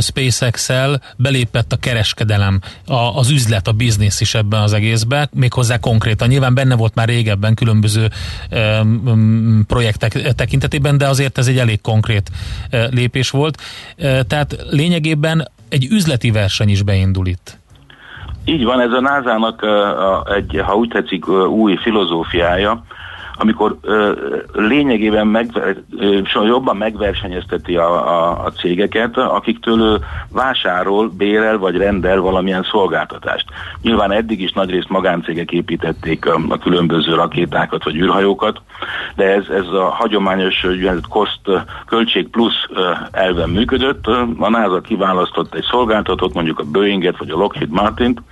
SpaceX-el 0.00 1.00
belépett 1.16 1.72
a 1.72 1.76
kereskedelem, 1.76 2.60
a, 2.86 2.94
az 2.94 3.30
üzlet, 3.30 3.68
a 3.68 3.72
biznisz 3.72 4.20
is 4.20 4.34
ebben 4.34 4.60
az 4.60 4.72
egészben, 4.72 5.28
méghozzá 5.34 5.78
konkrétan. 5.78 6.28
Nyilván 6.28 6.54
benne 6.54 6.76
volt 6.76 6.94
már 6.94 7.08
régebben 7.08 7.54
különböző 7.54 8.08
um, 8.50 9.64
projektek 9.66 10.12
tekintetében, 10.34 10.98
de 10.98 11.08
azért 11.08 11.38
ez 11.38 11.46
egy 11.46 11.58
elég 11.58 11.80
konkrét 11.80 12.30
uh, 12.72 12.92
lépés 12.92 13.30
volt. 13.30 13.60
Uh, 13.98 14.20
tehát 14.20 14.56
lényegében 14.70 15.48
egy 15.68 15.86
üzleti 15.90 16.30
verseny 16.30 16.68
is 16.68 16.82
beindul 16.82 17.26
itt. 17.26 17.58
Így 18.44 18.64
van, 18.64 18.80
ez 18.80 18.90
a 18.90 19.00
NASA-nak 19.00 19.62
uh, 19.62 20.36
egy, 20.36 20.60
ha 20.64 20.74
úgy 20.74 20.88
tetszik, 20.88 21.28
új 21.28 21.76
filozófiája, 21.76 22.84
amikor 23.38 23.76
ö, 23.80 24.12
lényegében 24.52 25.26
meg, 25.26 25.50
ö, 25.98 26.18
jobban 26.44 26.76
megversenyezteti 26.76 27.76
a, 27.76 28.08
a, 28.08 28.44
a 28.44 28.50
cégeket, 28.50 29.16
akiktől 29.16 30.04
vásárol, 30.32 31.08
bérel 31.08 31.58
vagy 31.58 31.76
rendel 31.76 32.20
valamilyen 32.20 32.66
szolgáltatást. 32.70 33.46
Nyilván 33.82 34.12
eddig 34.12 34.40
is 34.40 34.52
nagyrészt 34.52 34.88
magáncégek 34.88 35.50
építették 35.50 36.26
a, 36.26 36.40
a 36.48 36.58
különböző 36.58 37.14
rakétákat 37.14 37.84
vagy 37.84 37.96
űrhajókat, 37.96 38.60
de 39.16 39.24
ez, 39.24 39.48
ez 39.48 39.66
a 39.66 39.84
hagyományos 39.84 40.66
cost 41.08 41.40
költség 41.86 42.28
plusz 42.28 42.66
elven 43.10 43.50
működött. 43.50 44.06
A 44.38 44.48
NASA 44.48 44.80
kiválasztott 44.80 45.54
egy 45.54 45.66
szolgáltatót, 45.70 46.34
mondjuk 46.34 46.58
a 46.58 46.64
Boeinget 46.64 47.18
vagy 47.18 47.30
a 47.30 47.36
Lockheed 47.36 47.70
Martint, 47.70 48.22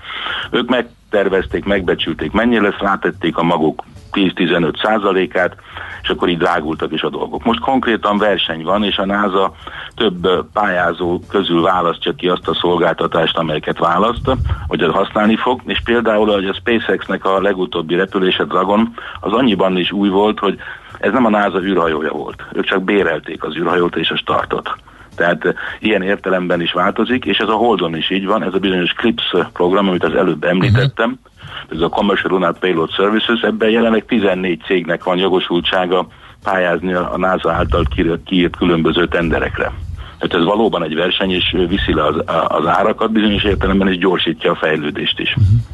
ők 0.51 0.69
megtervezték, 0.69 1.64
megbecsülték, 1.64 2.33
mennyi 2.33 2.61
lesz, 2.61 2.79
rátették 2.79 3.37
a 3.37 3.43
maguk 3.43 3.85
10-15 4.14 4.83
százalékát, 4.83 5.57
és 6.03 6.09
akkor 6.09 6.29
így 6.29 6.38
drágultak 6.38 6.92
is 6.92 7.03
a 7.03 7.09
dolgok. 7.09 7.44
Most 7.44 7.61
konkrétan 7.61 8.18
verseny 8.18 8.62
van, 8.62 8.85
és 8.85 8.98
a 8.98 9.07
NASA 9.07 9.55
több 9.94 10.46
pályázó 10.53 11.20
közül 11.29 11.62
választja 11.62 12.14
ki 12.14 12.29
azt 12.29 12.48
a 12.48 12.55
szolgáltatást, 12.55 13.38
amelyeket 13.38 13.79
választ, 13.79 14.31
hogy 14.68 14.83
az 14.83 14.92
használni 14.92 15.37
fog, 15.37 15.61
és 15.66 15.81
például, 15.85 16.33
hogy 16.33 16.46
a 16.46 16.55
SpaceX-nek 16.55 17.24
a 17.24 17.40
legutóbbi 17.40 17.94
repülése 17.94 18.44
Dragon, 18.44 18.94
az 19.20 19.33
annyiban 19.33 19.77
is 19.77 19.92
új 19.92 20.09
volt, 20.09 20.38
hogy 20.38 20.59
ez 20.98 21.12
nem 21.12 21.24
a 21.24 21.31
NASA 21.31 21.62
űrhajója 21.62 22.12
volt. 22.12 22.42
Ők 22.53 22.64
csak 22.64 22.83
bérelték 22.83 23.44
az 23.44 23.57
űrhajót 23.57 23.96
és 23.96 24.11
a 24.11 24.16
startot. 24.16 24.77
Tehát 25.14 25.55
ilyen 25.79 26.03
értelemben 26.03 26.61
is 26.61 26.72
változik, 26.72 27.24
és 27.24 27.38
ez 27.38 27.48
a 27.48 27.55
Holdon 27.55 27.96
is 27.96 28.11
így 28.11 28.27
van, 28.27 28.42
ez 28.42 28.55
a 28.55 28.59
bizonyos 28.59 28.92
CLIPS 28.92 29.35
program, 29.53 29.88
amit 29.88 30.05
az 30.05 30.14
előbb 30.14 30.44
említettem, 30.44 31.11
uh-huh 31.11 31.33
ez 31.70 31.81
a 31.81 31.88
Commercial 31.88 32.33
Lunar 32.33 32.59
Payload 32.59 32.90
Services, 32.90 33.40
ebben 33.40 33.70
jelenleg 33.70 34.05
14 34.05 34.62
cégnek 34.64 35.05
van 35.05 35.16
jogosultsága 35.16 36.07
pályázni 36.42 36.92
a 36.92 37.16
NASA 37.16 37.53
által 37.53 37.85
kiírt 38.24 38.57
különböző 38.57 39.07
tenderekre. 39.07 39.72
Tehát 40.18 40.35
ez 40.35 40.44
valóban 40.44 40.83
egy 40.83 40.94
verseny, 40.94 41.31
és 41.31 41.57
viszi 41.68 41.94
le 41.94 42.05
az, 42.05 42.16
az 42.48 42.66
árakat 42.66 43.12
bizonyos 43.12 43.42
értelemben, 43.42 43.88
és 43.88 43.98
gyorsítja 43.98 44.50
a 44.50 44.55
fejlődést 44.55 45.18
is. 45.20 45.31
Uh-huh. 45.31 45.73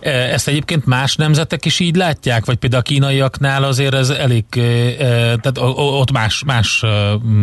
Ezt 0.00 0.48
egyébként 0.48 0.86
más 0.86 1.16
nemzetek 1.16 1.64
is 1.64 1.80
így 1.80 1.96
látják? 1.96 2.44
Vagy 2.44 2.56
például 2.56 2.82
a 2.82 2.88
kínaiaknál 2.88 3.64
azért 3.64 3.94
ez 3.94 4.10
elég, 4.10 4.44
tehát 5.40 5.58
ott 5.76 6.12
más, 6.12 6.42
más 6.46 6.84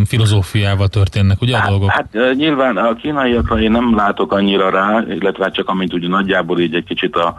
filozófiával 0.05 0.87
történnek, 0.87 1.41
ugye 1.41 1.55
a 1.55 1.59
hát, 1.59 1.69
dolgok? 1.69 1.89
Hát 1.89 2.17
nyilván 2.35 2.77
a 2.77 2.95
kínaiakra 2.95 3.59
én 3.59 3.71
nem 3.71 3.95
látok 3.95 4.31
annyira 4.31 4.69
rá, 4.69 5.03
illetve 5.09 5.43
hát 5.43 5.53
csak 5.53 5.69
amint 5.69 5.93
ugye 5.93 6.07
nagyjából 6.07 6.59
így 6.59 6.75
egy 6.75 6.85
kicsit 6.85 7.15
a 7.15 7.35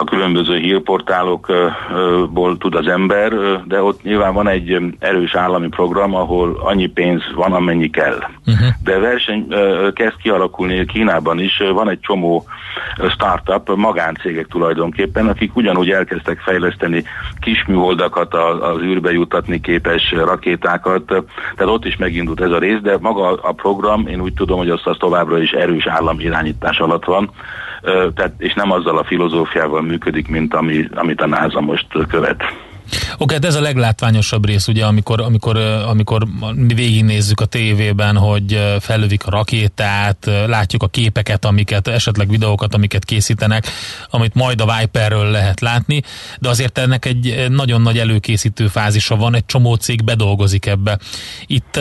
a 0.00 0.04
különböző 0.04 0.56
hírportálokból 0.56 2.58
tud 2.58 2.74
az 2.74 2.86
ember, 2.86 3.32
de 3.66 3.82
ott 3.82 4.02
nyilván 4.02 4.34
van 4.34 4.48
egy 4.48 4.96
erős 4.98 5.34
állami 5.34 5.68
program, 5.68 6.14
ahol 6.14 6.60
annyi 6.62 6.86
pénz 6.86 7.22
van, 7.34 7.52
amennyi 7.52 7.90
kell. 7.90 8.18
Uh-huh. 8.46 8.68
De 8.84 8.98
verseny 8.98 9.46
kezd 9.94 10.16
kialakulni 10.22 10.84
Kínában 10.84 11.38
is, 11.38 11.62
van 11.72 11.90
egy 11.90 12.00
csomó 12.00 12.44
startup, 13.08 13.76
magáncégek 13.76 14.46
tulajdonképpen, 14.46 15.28
akik 15.28 15.56
ugyanúgy 15.56 15.90
elkezdtek 15.90 16.38
fejleszteni 16.38 17.04
kisműholdakat, 17.40 18.34
az 18.34 18.82
űrbe 18.82 19.12
jutatni 19.12 19.60
képes 19.60 20.12
rakétákat, 20.12 21.06
tehát 21.06 21.74
ott 21.74 21.84
is 21.84 21.96
megindult 21.96 22.40
ez 22.40 22.50
a 22.50 22.58
rész, 22.58 22.80
de 22.82 22.96
maga 23.00 23.32
a 23.32 23.52
program, 23.52 24.06
én 24.06 24.20
úgy 24.20 24.34
tudom, 24.34 24.58
hogy 24.58 24.70
azt, 24.70 24.86
az 24.86 24.96
továbbra 24.98 25.42
is 25.42 25.50
erős 25.50 25.86
állami 25.86 26.22
irányítás 26.22 26.78
alatt 26.78 27.04
van, 27.04 27.30
tehát, 28.14 28.32
és 28.38 28.54
nem 28.54 28.70
azzal 28.70 28.98
a 28.98 29.04
filozófiával 29.04 29.82
működik, 29.82 30.28
mint 30.28 30.54
ami, 30.54 30.88
amit 30.94 31.20
a 31.20 31.26
NASA 31.26 31.60
most 31.60 31.86
követ. 32.08 32.42
Oké, 32.92 33.02
okay, 33.18 33.36
hát 33.36 33.44
ez 33.44 33.54
a 33.54 33.60
leglátványosabb 33.60 34.46
rész, 34.46 34.68
ugye, 34.68 34.84
amikor, 34.84 35.20
amikor, 35.20 35.56
amikor 35.86 36.26
mi 36.54 36.74
végignézzük 36.74 37.40
a 37.40 37.44
tévében, 37.44 38.16
hogy 38.16 38.76
fellövik 38.80 39.26
a 39.26 39.30
rakétát, 39.30 40.30
látjuk 40.46 40.82
a 40.82 40.88
képeket, 40.88 41.44
amiket, 41.44 41.88
esetleg 41.88 42.28
videókat, 42.28 42.74
amiket 42.74 43.04
készítenek, 43.04 43.66
amit 44.10 44.34
majd 44.34 44.60
a 44.60 44.76
Viperről 44.78 45.30
lehet 45.30 45.60
látni, 45.60 46.02
de 46.38 46.48
azért 46.48 46.78
ennek 46.78 47.04
egy 47.04 47.46
nagyon 47.48 47.80
nagy 47.82 47.98
előkészítő 47.98 48.68
fázisa 48.68 49.16
van, 49.16 49.34
egy 49.34 49.46
csomó 49.46 49.74
cég 49.74 50.04
bedolgozik 50.04 50.66
ebbe. 50.66 50.98
Itt 51.46 51.80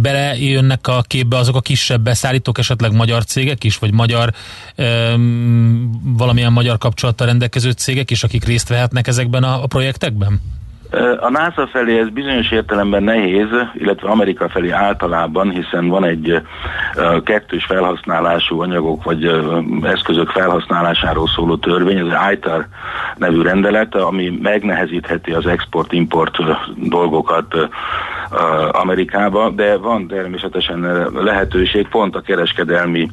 belejönnek 0.00 0.86
a 0.86 1.02
képbe 1.06 1.36
azok 1.36 1.56
a 1.56 1.60
kisebb 1.60 2.02
beszállítók, 2.02 2.58
esetleg 2.58 2.92
magyar 2.92 3.24
cégek 3.24 3.64
is, 3.64 3.78
vagy 3.78 3.92
magyar 3.92 4.32
valamilyen 6.02 6.52
magyar 6.52 6.78
kapcsolattal 6.78 7.26
rendelkező 7.26 7.70
cégek 7.70 8.10
is, 8.10 8.22
akik 8.24 8.44
részt 8.44 8.68
vehetnek 8.68 9.06
ezekben 9.06 9.44
a 9.44 9.51
a, 9.52 9.66
projektekben? 9.66 10.40
A 11.20 11.30
NASA 11.30 11.66
felé 11.66 11.98
ez 11.98 12.08
bizonyos 12.08 12.50
értelemben 12.50 13.02
nehéz, 13.02 13.48
illetve 13.74 14.08
Amerika 14.08 14.48
felé 14.48 14.70
általában, 14.70 15.50
hiszen 15.50 15.88
van 15.88 16.04
egy 16.04 16.42
kettős 17.24 17.64
felhasználású 17.64 18.60
anyagok 18.60 19.04
vagy 19.04 19.30
eszközök 19.82 20.28
felhasználásáról 20.28 21.28
szóló 21.28 21.56
törvény, 21.56 22.00
az 22.00 22.32
ITAR 22.32 22.66
nevű 23.16 23.42
rendelet, 23.42 23.94
ami 23.94 24.38
megnehezítheti 24.42 25.32
az 25.32 25.46
export-import 25.46 26.36
dolgokat 26.76 27.68
Amerikába, 28.72 29.50
de 29.50 29.76
van 29.76 30.06
természetesen 30.06 31.08
lehetőség 31.14 31.88
pont 31.88 32.16
a 32.16 32.20
kereskedelmi 32.20 33.10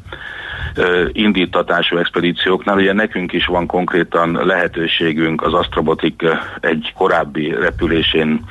indítatású 1.12 1.97
expedícióknál. 1.97 2.78
Ugye 2.78 2.93
nekünk 2.93 3.34
is 3.34 3.45
van 3.45 3.66
konkrétan 3.66 4.32
lehetőségünk 4.45 5.41
az 5.41 5.53
Astrobotik 5.53 6.24
egy 6.60 6.93
korábbi 6.97 7.53
repülésén 7.60 8.43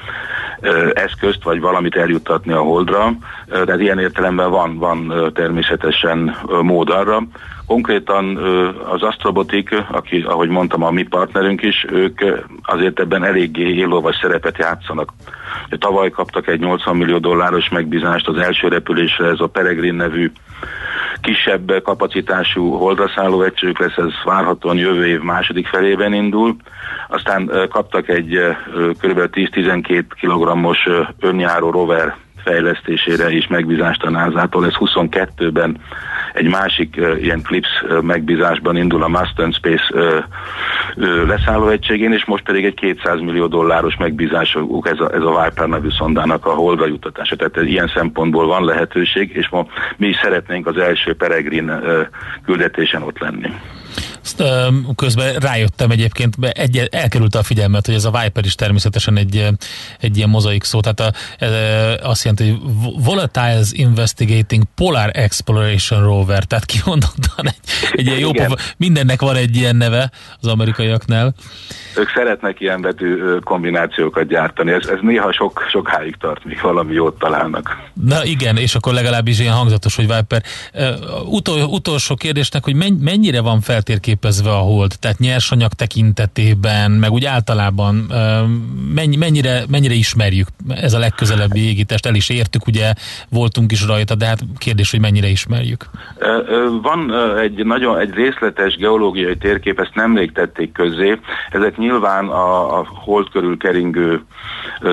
eszközt, 0.92 1.42
vagy 1.42 1.60
valamit 1.60 1.96
eljuttatni 1.96 2.52
a 2.52 2.60
Holdra, 2.60 3.12
tehát 3.48 3.80
ilyen 3.80 3.98
értelemben 3.98 4.50
van, 4.50 4.78
van 4.78 5.30
természetesen 5.34 6.36
mód 6.62 6.90
arra. 6.90 7.22
Konkrétan 7.66 8.36
az 8.92 9.02
Astrobotik, 9.02 9.84
aki, 9.90 10.24
ahogy 10.26 10.48
mondtam, 10.48 10.82
a 10.82 10.90
mi 10.90 11.02
partnerünk 11.02 11.62
is, 11.62 11.86
ők 11.90 12.20
azért 12.62 13.00
ebben 13.00 13.24
eléggé 13.24 13.74
élóvas 13.74 14.16
szerepet 14.20 14.58
játszanak. 14.58 15.12
Tavaly 15.78 16.10
kaptak 16.10 16.48
egy 16.48 16.60
80 16.60 16.96
millió 16.96 17.18
dolláros 17.18 17.68
megbízást 17.68 18.28
az 18.28 18.36
első 18.36 18.68
repülésre, 18.68 19.26
ez 19.26 19.40
a 19.40 19.46
Peregrine 19.46 19.96
nevű 19.96 20.32
kisebb 21.20 21.82
kapacitású 21.82 22.70
holdraszálló 22.70 23.42
egységük 23.42 23.78
lesz, 23.78 23.96
ez 23.96 24.12
várhatóan 24.24 24.76
jövő 24.76 25.06
év 25.06 25.20
második 25.20 25.66
felében 25.66 26.12
indul. 26.12 26.56
Aztán 27.08 27.50
kaptak 27.70 28.08
egy 28.08 28.38
kb. 29.00 29.20
10-12 29.32 30.04
kg-os 30.20 30.88
önjáró 31.20 31.70
rover 31.70 32.16
fejlesztésére 32.44 33.30
is 33.30 33.46
megbízást 33.46 34.02
a 34.02 34.10
NASA-tól. 34.10 34.66
Ez 34.66 34.74
22-ben 34.74 35.80
egy 36.32 36.48
másik 36.48 36.94
uh, 36.98 37.22
ilyen 37.22 37.42
Clips 37.42 37.82
uh, 37.82 38.02
megbízásban 38.02 38.76
indul 38.76 39.02
a 39.02 39.08
Mustang 39.08 39.54
Space 39.54 39.84
uh, 39.90 40.24
ö, 40.96 41.26
leszállóegységén, 41.26 42.12
és 42.12 42.24
most 42.24 42.44
pedig 42.44 42.64
egy 42.64 42.74
200 42.74 43.20
millió 43.20 43.46
dolláros 43.46 43.96
megbízásuk 43.96 44.88
ez 44.88 45.00
a, 45.00 45.14
ez 45.14 45.22
a 45.22 45.42
Viper 45.42 45.68
nevű 45.68 45.88
szondának 45.90 46.46
a 46.46 46.50
holdra 46.50 46.86
juttatása. 46.86 47.36
Tehát 47.36 47.56
ez 47.56 47.64
ilyen 47.64 47.90
szempontból 47.94 48.46
van 48.46 48.64
lehetőség, 48.64 49.30
és 49.34 49.48
ma 49.48 49.66
mi 49.96 50.06
is 50.06 50.16
szeretnénk 50.22 50.66
az 50.66 50.76
első 50.76 51.14
Peregrin 51.14 51.72
küldetésen 52.44 53.02
ott 53.02 53.18
lenni. 53.18 53.50
Közben 54.96 55.34
rájöttem 55.34 55.90
egyébként, 55.90 56.34
egy, 56.52 56.88
elkerülte 56.90 57.38
a 57.38 57.42
figyelmet, 57.42 57.86
hogy 57.86 57.94
ez 57.94 58.04
a 58.04 58.20
Viper 58.22 58.44
is 58.44 58.54
természetesen 58.54 59.16
egy, 59.16 59.48
egy 60.00 60.16
ilyen 60.16 60.28
mozaik 60.28 60.64
szó, 60.64 60.80
tehát 60.80 61.00
a, 61.00 61.12
azt 62.08 62.24
jelenti, 62.24 62.50
hogy 62.50 62.60
Volatiles 63.04 63.72
Investigating 63.72 64.62
Polar 64.74 65.10
Exploration 65.12 66.02
Rover, 66.02 66.44
tehát 66.44 66.64
kimondottan 66.64 67.46
egy, 67.46 67.54
egy 67.92 68.06
ilyen 68.06 68.18
jó 68.18 68.30
pofa, 68.30 68.56
mindennek 68.76 69.20
van 69.20 69.36
egy 69.36 69.56
ilyen 69.56 69.76
neve 69.76 70.10
az 70.40 70.48
amerikaiaknál. 70.48 71.34
Ők 71.96 72.10
szeretnek 72.14 72.60
ilyen 72.60 72.80
betű 72.80 73.16
kombinációkat 73.44 74.26
gyártani, 74.26 74.72
ez, 74.72 74.86
ez 74.86 74.98
néha 75.02 75.32
sok, 75.32 75.66
sokáig 75.70 76.16
tart, 76.16 76.44
míg 76.44 76.60
valami 76.62 76.92
jót 76.92 77.18
találnak. 77.18 77.76
Na 77.92 78.24
igen, 78.24 78.56
és 78.56 78.74
akkor 78.74 78.92
legalábbis 78.92 79.38
ilyen 79.38 79.54
hangzatos, 79.54 79.96
hogy 79.96 80.06
Viper. 80.14 80.42
Utol, 81.24 81.62
utolsó 81.62 82.14
kérdésnek, 82.14 82.64
hogy 82.64 82.74
mennyire 83.00 83.40
van 83.40 83.60
feltérképezve 84.20 84.50
a 84.50 84.60
hold, 84.60 84.92
tehát 85.00 85.18
nyersanyag 85.18 85.72
tekintetében, 85.72 86.90
meg 86.90 87.10
úgy 87.10 87.24
általában 87.24 87.94
mennyi, 88.94 89.16
mennyire, 89.16 89.62
mennyire 89.70 89.94
ismerjük 89.94 90.48
ez 90.68 90.92
a 90.92 90.98
legközelebbi 90.98 91.60
égítest, 91.60 92.06
el 92.06 92.14
is 92.14 92.28
értük, 92.28 92.66
ugye 92.66 92.92
voltunk 93.28 93.72
is 93.72 93.86
rajta, 93.86 94.14
de 94.14 94.26
hát 94.26 94.40
kérdés, 94.58 94.90
hogy 94.90 95.00
mennyire 95.00 95.26
ismerjük. 95.26 95.84
Van 96.82 97.12
egy 97.38 97.64
nagyon 97.64 97.98
egy 97.98 98.14
részletes 98.14 98.76
geológiai 98.76 99.36
térkép, 99.36 99.80
ezt 99.80 99.94
nemrég 99.94 100.32
tették 100.32 100.72
közé, 100.72 101.18
ezek 101.50 101.76
nyilván 101.76 102.28
a, 102.28 102.78
a 102.78 102.86
hold 103.04 103.28
körül 103.30 103.56
keringő 103.56 104.22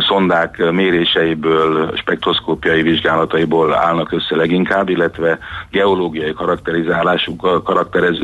szondák 0.07 0.71
méréseiből, 0.71 1.97
spektroszkópiai 1.97 2.81
vizsgálataiból 2.81 3.73
állnak 3.73 4.11
össze 4.11 4.35
leginkább, 4.35 4.89
illetve 4.89 5.39
geológiai 5.71 6.33
karakterizálásuk, 6.33 7.63
karakterez 7.63 8.17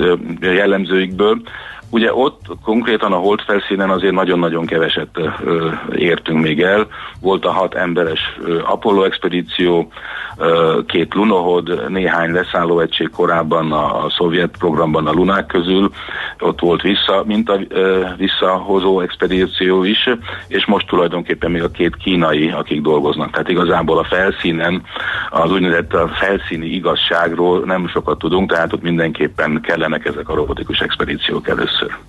The 0.91 1.07
Igbo, 1.07 1.47
Ugye 1.91 2.13
ott 2.13 2.41
konkrétan 2.63 3.11
a 3.11 3.17
hold 3.17 3.41
felszínen 3.41 3.89
azért 3.89 4.13
nagyon-nagyon 4.13 4.65
keveset 4.65 5.07
ö, 5.43 5.69
értünk 5.95 6.41
még 6.41 6.61
el. 6.61 6.87
Volt 7.19 7.45
a 7.45 7.51
hat 7.51 7.73
emberes 7.73 8.19
ö, 8.45 8.59
Apollo 8.63 9.03
expedíció, 9.03 9.91
ö, 10.37 10.79
két 10.85 11.13
lunohod, 11.13 11.89
néhány 11.89 12.31
leszállóegység 12.31 13.09
korábban 13.09 13.71
a, 13.71 14.05
a 14.05 14.09
szovjet 14.09 14.57
programban 14.59 15.07
a 15.07 15.11
lunák 15.11 15.45
közül, 15.45 15.91
ott 16.39 16.59
volt 16.59 16.81
vissza, 16.81 17.23
mint 17.25 17.49
a 17.49 17.59
ö, 17.67 18.03
visszahozó 18.17 18.99
expedíció 18.99 19.83
is, 19.83 20.09
és 20.47 20.65
most 20.65 20.87
tulajdonképpen 20.87 21.51
még 21.51 21.63
a 21.63 21.71
két 21.71 21.95
kínai, 21.95 22.49
akik 22.49 22.81
dolgoznak. 22.81 23.31
Tehát 23.31 23.49
igazából 23.49 23.97
a 23.97 24.03
felszínen, 24.03 24.83
az 25.29 25.51
úgynevezett 25.51 25.93
a 25.93 26.07
felszíni 26.07 26.65
igazságról 26.65 27.59
nem 27.59 27.87
sokat 27.87 28.17
tudunk, 28.17 28.51
tehát 28.51 28.73
ott 28.73 28.81
mindenképpen 28.81 29.61
kellenek 29.61 30.05
ezek 30.05 30.29
a 30.29 30.35
robotikus 30.35 30.79
expedíciók 30.79 31.47
először 31.47 31.80
először. 31.81 31.99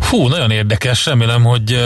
Fú, 0.00 0.28
nagyon 0.28 0.50
érdekes, 0.50 1.06
remélem, 1.06 1.44
hogy 1.44 1.78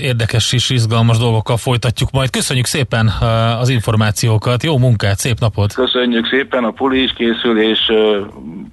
érdekes 0.00 0.52
és 0.52 0.70
izgalmas 0.70 1.18
dolgokkal 1.18 1.56
folytatjuk 1.56 2.10
majd. 2.10 2.30
Köszönjük 2.30 2.66
szépen 2.66 3.12
az 3.60 3.68
információkat, 3.68 4.62
jó 4.62 4.78
munkát, 4.78 5.18
szép 5.18 5.38
napot! 5.40 5.72
Köszönjük 5.72 6.26
szépen, 6.26 6.64
a 6.64 6.70
puli 6.70 7.02
is 7.02 7.12
készül, 7.12 7.60
és 7.60 7.78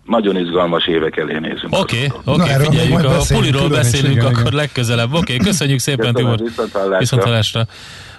nagyon 0.05 0.37
izgalmas 0.37 0.87
évek 0.87 1.17
elé 1.17 1.37
nézünk. 1.37 1.77
Oké, 1.79 2.11
okay, 2.13 2.33
oké, 2.33 2.53
okay, 2.53 2.65
figyeljük, 2.65 3.03
a 3.03 3.17
puliról 3.27 3.69
beszélünk 3.69 4.23
akkor 4.23 4.51
legközelebb. 4.51 5.13
Oké, 5.13 5.33
okay, 5.33 5.45
köszönjük 5.45 5.79
szépen, 5.79 6.13
Tibor! 6.13 6.39
Viszontlátásra! 6.97 7.67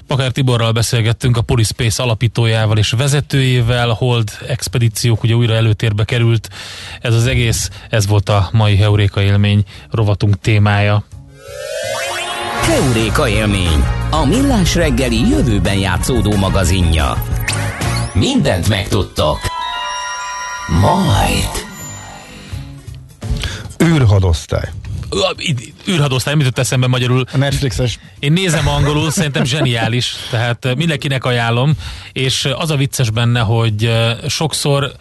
Pakár 0.06 0.30
Tiborral 0.30 0.72
beszélgettünk, 0.72 1.36
a 1.36 1.42
Police 1.42 2.02
alapítójával 2.02 2.78
és 2.78 2.90
vezetőjével, 2.90 3.88
Hold 3.88 4.30
expedíciók 4.48 5.22
ugye 5.22 5.34
újra 5.34 5.54
előtérbe 5.54 6.04
került. 6.04 6.48
Ez 7.00 7.14
az 7.14 7.26
egész, 7.26 7.70
ez 7.90 8.06
volt 8.06 8.28
a 8.28 8.48
mai 8.52 8.76
Heuréka 8.76 9.22
élmény 9.22 9.64
rovatunk 9.90 10.40
témája. 10.40 11.04
Heuréka 12.62 13.28
élmény, 13.28 13.84
a 14.10 14.24
millás 14.24 14.74
reggeli 14.74 15.28
jövőben 15.28 15.76
játszódó 15.78 16.36
magazinja. 16.36 17.24
Mindent 18.12 18.68
megtudtok. 18.68 19.38
Majd. 20.80 21.48
űrhadosztály 23.84 24.68
űrhadosztály, 25.88 26.34
mit 26.34 26.44
jut 26.44 26.58
eszembe 26.58 26.86
magyarul? 26.86 27.24
A 27.32 27.36
Netflixes. 27.36 27.98
Én 28.18 28.32
nézem 28.32 28.68
angolul, 28.68 29.10
szerintem 29.10 29.44
zseniális, 29.44 30.14
tehát 30.30 30.74
mindenkinek 30.76 31.24
ajánlom, 31.24 31.72
és 32.12 32.48
az 32.56 32.70
a 32.70 32.76
vicces 32.76 33.10
benne, 33.10 33.40
hogy 33.40 33.92
sokszor 34.28 34.92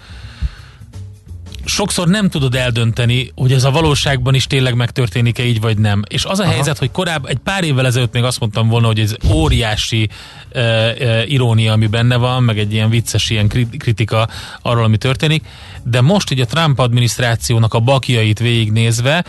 sokszor 1.65 2.07
nem 2.07 2.29
tudod 2.29 2.55
eldönteni, 2.55 3.31
hogy 3.35 3.51
ez 3.51 3.63
a 3.63 3.71
valóságban 3.71 4.33
is 4.33 4.45
tényleg 4.45 4.75
megtörténik-e 4.75 5.45
így 5.45 5.61
vagy 5.61 5.77
nem. 5.77 6.03
És 6.07 6.25
az 6.25 6.39
a 6.39 6.43
Aha. 6.43 6.51
helyzet, 6.51 6.77
hogy 6.77 6.91
korábban, 6.91 7.31
egy 7.31 7.37
pár 7.37 7.63
évvel 7.63 7.85
ezelőtt 7.85 8.13
még 8.13 8.23
azt 8.23 8.39
mondtam 8.39 8.67
volna, 8.67 8.87
hogy 8.87 8.99
ez 8.99 9.15
óriási 9.31 10.09
uh, 10.53 10.61
uh, 10.99 11.31
irónia, 11.31 11.73
ami 11.73 11.87
benne 11.87 12.15
van, 12.15 12.43
meg 12.43 12.59
egy 12.59 12.73
ilyen 12.73 12.89
vicces 12.89 13.29
ilyen 13.29 13.47
kritika 13.77 14.27
arról, 14.61 14.83
ami 14.83 14.97
történik, 14.97 15.45
de 15.83 16.01
most 16.01 16.31
ugye 16.31 16.43
a 16.43 16.45
Trump 16.45 16.79
adminisztrációnak 16.79 17.73
a 17.73 17.79
bakjait 17.79 18.39
végignézve 18.39 19.25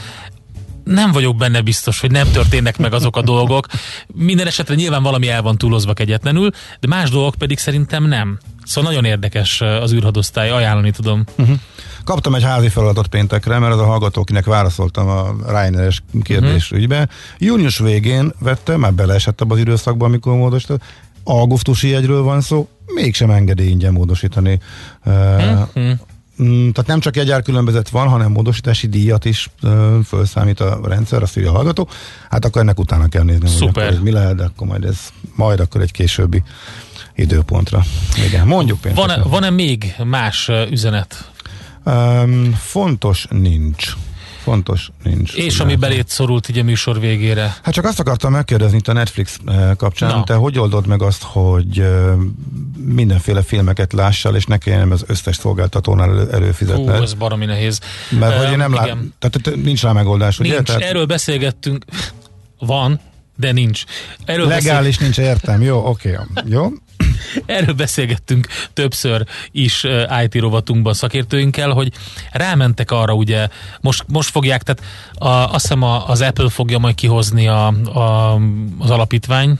nem 0.85 1.12
vagyok 1.12 1.37
benne 1.37 1.61
biztos, 1.61 2.01
hogy 2.01 2.11
nem 2.11 2.30
történnek 2.30 2.78
meg 2.78 2.93
azok 2.93 3.16
a 3.16 3.22
dolgok. 3.22 3.66
Minden 4.07 4.47
esetre 4.47 4.74
nyilván 4.74 5.03
valami 5.03 5.28
el 5.28 5.43
van 5.43 5.59
túlozva 5.59 5.93
kegyetlenül, 5.93 6.51
de 6.80 6.89
más 6.89 7.11
dolgok 7.11 7.35
pedig 7.35 7.59
szerintem 7.59 8.05
nem. 8.05 8.39
Szóval 8.64 8.91
nagyon 8.91 9.05
érdekes 9.05 9.61
az 9.61 9.93
űrhadosztály, 9.93 10.51
ajánlani 10.51 10.91
tudom. 10.91 11.24
Uh-huh. 11.39 11.57
Kaptam 12.05 12.35
egy 12.35 12.43
házi 12.43 12.68
feladatot 12.68 13.07
péntekre, 13.07 13.59
mert 13.59 13.72
az 13.72 13.80
a 13.80 13.85
hallgató, 13.85 14.20
akinek 14.20 14.45
válaszoltam 14.45 15.09
a 15.09 15.35
Reineres 15.47 16.03
kérdés 16.22 16.64
uh-huh. 16.64 16.78
ügybe. 16.78 17.09
Június 17.39 17.78
végén 17.78 18.33
vettem, 18.39 18.80
már 18.80 18.95
beleesett 18.95 19.41
abban 19.41 19.57
az 19.57 19.62
időszakban, 19.62 20.09
amikor 20.09 20.35
módosított. 20.35 20.83
Augusztusi 21.24 21.89
jegyről 21.89 22.22
van 22.22 22.41
szó, 22.41 22.68
mégsem 22.87 23.30
engedi 23.30 23.68
ingyen 23.68 23.93
módosítani 23.93 24.61
uh-huh. 25.05 25.91
Mm, 26.43 26.70
tehát 26.70 26.86
nem 26.86 27.01
csak 27.01 27.16
egy 27.16 27.34
különbözet 27.43 27.88
van, 27.88 28.09
hanem 28.09 28.30
módosítási 28.30 28.86
díjat 28.86 29.24
is 29.24 29.51
felszámít 30.05 30.61
a 30.61 30.80
rendszer, 30.84 31.22
azt 31.22 31.36
írja 31.36 31.51
a 31.51 31.55
hallgató. 31.55 31.88
Hát 32.30 32.45
akkor 32.45 32.62
ennek 32.62 32.78
utána 32.78 33.09
kell 33.09 33.22
nézni, 33.22 33.49
Szuper. 33.49 33.88
hogy 33.88 34.03
mi 34.03 34.11
lehet, 34.11 34.36
de 34.36 34.45
akkor 34.45 34.66
majd 34.66 34.84
ez 34.84 34.99
majd 35.34 35.61
akkor 35.61 35.80
egy 35.80 35.93
későbbi 35.93 36.43
időpontra. 37.14 37.84
Igen, 38.26 38.47
mondjuk 38.47 38.78
Van-e, 38.95 39.22
van-e 39.22 39.51
még 39.51 39.95
más 40.05 40.51
üzenet? 40.70 41.30
Um, 41.84 42.53
fontos 42.53 43.26
nincs. 43.30 43.93
Fontos 44.43 44.90
nincs. 45.03 45.34
És 45.34 45.61
ami 45.61 45.76
belét 45.76 46.09
szorult 46.09 46.49
így 46.49 46.59
a 46.59 46.62
műsor 46.62 47.01
végére? 47.01 47.57
Hát 47.62 47.74
csak 47.74 47.84
azt 47.84 48.01
akartam 48.01 48.32
megkérdezni 48.32 48.76
itt 48.76 48.88
a 48.88 48.93
Netflix 48.93 49.38
kapcsán, 49.76 50.11
Na. 50.11 50.24
te 50.24 50.34
hogy 50.34 50.59
oldod 50.59 50.86
meg 50.86 51.03
azt, 51.03 51.22
hogy 51.22 51.84
mindenféle 52.76 53.43
filmeket 53.43 53.93
lássál, 53.93 54.36
és 54.36 54.45
ne 54.45 54.57
kelljen 54.57 54.90
az 54.90 55.05
összes 55.07 55.36
szolgáltatónál 55.36 56.30
előfizetned? 56.30 56.97
Hú, 56.97 57.03
ez 57.03 57.14
baromi 57.14 57.45
nehéz. 57.45 57.80
Mert 58.11 58.36
hogy 58.43 58.51
én 58.51 58.57
nem 58.57 58.74
lát, 58.74 58.97
tehát 59.18 59.62
nincs 59.62 59.82
rá 59.82 59.93
megoldás, 59.93 60.38
ugye? 60.38 60.55
Nincs, 60.55 60.66
tehát... 60.66 60.82
erről 60.82 61.07
beszélgettünk, 61.07 61.84
van, 62.59 63.01
de 63.37 63.53
nincs. 63.53 63.85
Erről 64.24 64.47
Legális 64.47 64.99
beszél... 64.99 65.03
nincs, 65.03 65.18
értem. 65.18 65.62
Jó, 65.62 65.87
oké. 65.87 66.11
Okay. 66.12 66.45
Jó. 66.45 66.68
Erről 67.47 67.74
beszélgettünk 67.74 68.47
többször 68.72 69.26
is 69.51 69.87
IT 70.24 70.35
rovatunkban 70.35 70.95
szakértőinkkel, 70.95 71.70
hogy 71.70 71.93
rámentek 72.30 72.91
arra, 72.91 73.12
ugye, 73.12 73.49
most, 73.80 74.05
most 74.09 74.30
fogják, 74.30 74.62
tehát 74.62 74.83
a, 75.14 75.53
azt 75.55 75.62
hiszem 75.62 75.83
a, 75.83 76.09
az 76.09 76.20
Apple 76.20 76.51
fogja 76.51 76.78
majd 76.78 76.95
kihozni 76.95 77.49
a, 77.49 77.66
a, 77.66 78.35
az 78.78 78.91
alapítvány, 78.91 79.59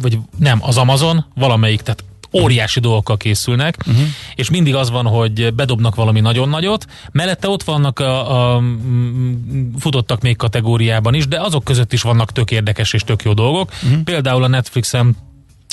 vagy 0.00 0.18
nem, 0.38 0.58
az 0.62 0.76
Amazon, 0.76 1.26
valamelyik, 1.34 1.80
tehát 1.80 2.04
óriási 2.32 2.80
dolgokkal 2.80 3.16
készülnek, 3.16 3.76
uh-huh. 3.86 4.04
és 4.34 4.50
mindig 4.50 4.74
az 4.74 4.90
van, 4.90 5.06
hogy 5.06 5.54
bedobnak 5.54 5.94
valami 5.94 6.20
nagyon 6.20 6.48
nagyot, 6.48 6.86
mellette 7.12 7.48
ott 7.48 7.62
vannak 7.62 7.98
a, 7.98 8.54
a 8.54 8.62
futottak 9.78 10.22
még 10.22 10.36
kategóriában 10.36 11.14
is, 11.14 11.28
de 11.28 11.40
azok 11.40 11.64
között 11.64 11.92
is 11.92 12.02
vannak 12.02 12.32
tök 12.32 12.50
érdekes 12.50 12.92
és 12.92 13.02
tök 13.02 13.22
jó 13.22 13.32
dolgok. 13.32 13.70
Uh-huh. 13.82 14.02
Például 14.02 14.42
a 14.42 14.48
Netflixen 14.48 15.16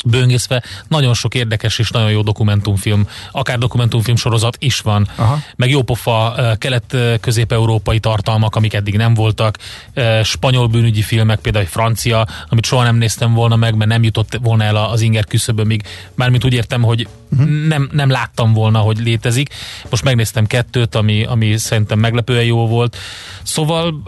böngészve. 0.06 0.64
Nagyon 0.88 1.14
sok 1.14 1.36
érdekes 1.36 1.80
és 1.80 1.90
nagyon 1.90 2.12
jó 2.12 2.22
dokumentumfilm, 2.22 3.08
akár 3.32 3.58
dokumentumfilm 3.58 4.16
sorozat 4.16 4.58
is 4.60 4.80
van, 4.80 5.08
Aha. 5.16 5.40
meg 5.56 5.70
jópofa 5.70 6.36
kelet-közép-európai 6.58 8.00
tartalmak, 8.00 8.56
amik 8.56 8.74
eddig 8.74 8.98
nem 8.98 9.14
voltak, 9.14 9.58
spanyol 10.24 10.68
bűnügyi 10.68 11.02
filmek, 11.02 11.40
például 11.40 11.64
egy 11.64 11.72
francia, 11.72 12.28
amit 12.50 12.66
soha 12.66 12.84
nem 12.84 12.96
néztem 12.96 13.34
volna 13.34 13.56
meg, 13.56 13.76
mert 13.76 13.90
nem 13.90 14.04
jutott 14.04 14.38
volna 14.42 14.64
el 14.64 14.76
az 14.76 15.02
inger 15.02 15.26
küszöbön, 15.26 15.68
még 15.68 15.84
mármint 16.16 16.46
úgy 16.46 16.54
értem, 16.54 16.82
hogy 16.82 17.08
uh-huh. 17.32 17.68
nem, 17.68 17.90
nem 17.92 18.10
láttam 18.10 18.54
volna, 18.54 18.80
hogy 18.80 18.98
létezik. 18.98 19.54
Most 19.90 20.04
megnéztem 20.04 20.46
kettőt, 20.46 20.96
ami, 20.96 21.24
ami 21.24 21.58
szerintem 21.58 22.00
meglepően 22.00 22.44
jó 22.44 22.68
volt. 22.68 22.98
Szóval 23.44 24.04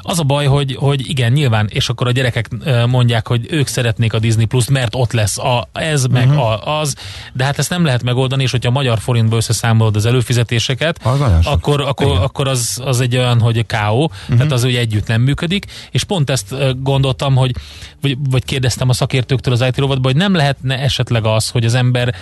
az 0.00 0.18
a 0.18 0.22
baj, 0.22 0.46
hogy, 0.46 0.76
hogy 0.78 1.08
igen, 1.08 1.32
nyilván, 1.32 1.66
és 1.70 1.88
akkor 1.88 2.06
a 2.06 2.10
gyerekek 2.10 2.48
mondják, 2.86 3.28
hogy 3.28 3.46
ők 3.50 3.66
szeretnék 3.66 4.12
a 4.12 4.18
Disney 4.18 4.44
Plus, 4.44 4.68
mert 4.68 4.94
ott 4.94 5.12
lesz 5.12 5.38
a, 5.38 5.68
ez, 5.72 6.04
meg 6.04 6.28
uh-huh. 6.28 6.44
a, 6.44 6.80
az, 6.80 6.94
de 7.32 7.44
hát 7.44 7.58
ezt 7.58 7.70
nem 7.70 7.84
lehet 7.84 8.02
megoldani, 8.02 8.42
és 8.42 8.50
hogyha 8.50 8.68
a 8.68 8.72
magyar 8.72 8.98
forintba 8.98 9.36
összeszámolod 9.36 9.96
az 9.96 10.06
előfizetéseket, 10.06 10.98
az 11.06 11.46
akkor, 11.46 11.80
akkor, 11.80 12.18
akkor 12.20 12.48
az, 12.48 12.80
az 12.84 13.00
egy 13.00 13.16
olyan, 13.16 13.40
hogy 13.40 13.66
K.O., 13.66 14.04
uh-huh. 14.04 14.36
tehát 14.36 14.52
az 14.52 14.64
ugye 14.64 14.78
együtt 14.78 15.06
nem 15.06 15.20
működik, 15.20 15.64
és 15.90 16.04
pont 16.04 16.30
ezt 16.30 16.54
gondoltam, 16.82 17.36
hogy 17.36 17.54
vagy, 18.00 18.16
vagy 18.30 18.44
kérdeztem 18.44 18.88
a 18.88 18.92
szakértőktől 18.92 19.54
az 19.54 19.60
IT 19.60 19.76
rovatban, 19.76 20.12
hogy 20.12 20.20
nem 20.20 20.34
lehetne 20.34 20.78
esetleg 20.78 21.24
az, 21.24 21.48
hogy 21.48 21.64
az 21.64 21.74
ember 21.74 22.14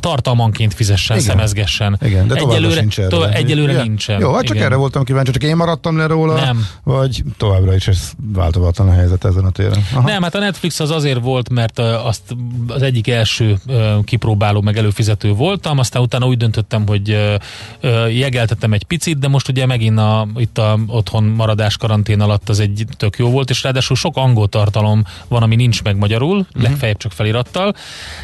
tartalmanként 0.00 0.74
fizessen, 0.74 1.16
Igen. 1.16 1.28
szemezgessen. 1.28 1.98
Igen, 2.02 2.26
de 2.28 2.34
egyelőre, 2.34 2.80
sincs 2.80 2.98
erre. 2.98 3.08
To- 3.08 3.34
egyelőre 3.34 3.72
Igen. 3.72 3.86
nincsen. 3.86 4.20
Jó, 4.20 4.32
hát 4.32 4.44
csak 4.44 4.54
Igen. 4.54 4.66
erre 4.66 4.76
voltam 4.76 5.04
kíváncsi, 5.04 5.30
csak 5.30 5.42
én 5.42 5.56
maradtam 5.56 5.96
le 5.96 6.06
róla, 6.06 6.34
Nem. 6.34 6.66
vagy 6.82 7.22
továbbra 7.36 7.74
is 7.74 7.88
ez 7.88 8.10
változatlan 8.32 8.88
a 8.88 8.92
helyzet 8.92 9.24
ezen 9.24 9.44
a 9.44 9.50
téren. 9.50 9.84
Aha. 9.92 10.08
Nem, 10.08 10.22
hát 10.22 10.34
a 10.34 10.38
Netflix 10.38 10.80
az 10.80 10.90
azért 10.90 11.20
volt, 11.20 11.48
mert 11.48 11.78
azt 11.78 12.36
az 12.68 12.82
egyik 12.82 13.08
első 13.08 13.58
kipróbáló 14.04 14.60
meg 14.60 14.76
előfizető 14.76 15.32
voltam, 15.32 15.78
aztán 15.78 16.02
utána 16.02 16.26
úgy 16.26 16.36
döntöttem, 16.36 16.86
hogy 16.86 17.18
jegeltettem 18.10 18.72
egy 18.72 18.84
picit, 18.84 19.18
de 19.18 19.28
most 19.28 19.48
ugye 19.48 19.66
megint 19.66 19.98
a, 19.98 20.28
itt 20.36 20.58
a 20.58 20.78
otthon 20.86 21.24
maradás 21.24 21.76
karantén 21.76 22.20
alatt 22.20 22.48
az 22.48 22.60
egy 22.60 22.84
tök 22.96 23.18
jó 23.18 23.30
volt, 23.30 23.50
és 23.50 23.62
ráadásul 23.62 23.96
sok 23.96 24.16
angol 24.16 24.48
tartalom 24.48 25.04
van, 25.28 25.42
ami 25.42 25.56
nincs 25.56 25.82
meg 25.82 25.96
magyarul, 25.96 26.38
uh-huh. 26.38 26.62
legfeljebb 26.62 26.96
csak 26.96 27.12
felirattal, 27.12 27.74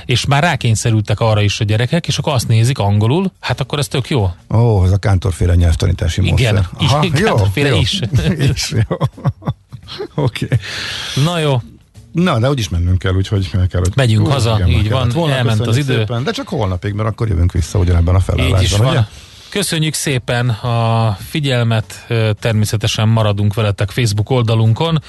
és 0.04 0.26
már 0.26 0.42
rákényszerültek 0.42 1.20
arra 1.20 1.41
is 1.42 1.60
a 1.60 1.64
gyerekek, 1.64 2.06
és 2.06 2.18
akkor 2.18 2.32
azt 2.32 2.48
nézik 2.48 2.78
angolul, 2.78 3.32
hát 3.40 3.60
akkor 3.60 3.78
ez 3.78 3.88
tök 3.88 4.08
jó. 4.08 4.30
Ó, 4.54 4.84
ez 4.84 4.92
a 4.92 4.96
kántorféle 4.96 5.54
nyelvtanítási 5.54 6.22
Igen, 6.26 6.54
módszer. 6.54 6.68
Aha, 6.78 7.10
kántorféle 7.10 7.68
jó, 7.68 7.78
is. 7.78 8.00
is 8.54 8.70
jó. 8.70 8.96
Oké. 10.24 10.44
Okay. 10.44 10.58
Na 11.24 11.38
jó, 11.38 11.60
Na, 12.12 12.38
de 12.38 12.48
úgyis 12.48 12.68
mennünk 12.68 12.98
kell, 12.98 13.14
úgyhogy 13.14 13.50
meg 13.52 13.68
kell, 13.68 13.80
hogy... 13.80 13.92
Megyünk 13.94 14.26
haza, 14.26 14.54
igen, 14.54 14.68
így 14.68 14.90
van, 14.90 15.08
kellett 15.08 15.30
elment 15.30 15.66
az 15.66 15.76
idő. 15.76 15.96
Szépen, 15.96 16.24
de 16.24 16.30
csak 16.30 16.48
holnapig, 16.48 16.92
mert 16.92 17.08
akkor 17.08 17.28
jövünk 17.28 17.52
vissza 17.52 17.78
ugyanebben 17.78 18.14
a 18.14 18.20
felállásban. 18.20 18.60
Így 18.60 18.64
is 18.64 18.76
van. 18.76 18.88
ugye? 18.88 19.00
Köszönjük 19.48 19.94
szépen 19.94 20.48
a 20.48 21.16
figyelmet, 21.28 22.06
természetesen 22.40 23.08
maradunk 23.08 23.54
veletek 23.54 23.90
Facebook 23.90 24.30
oldalunkon, 24.30 25.02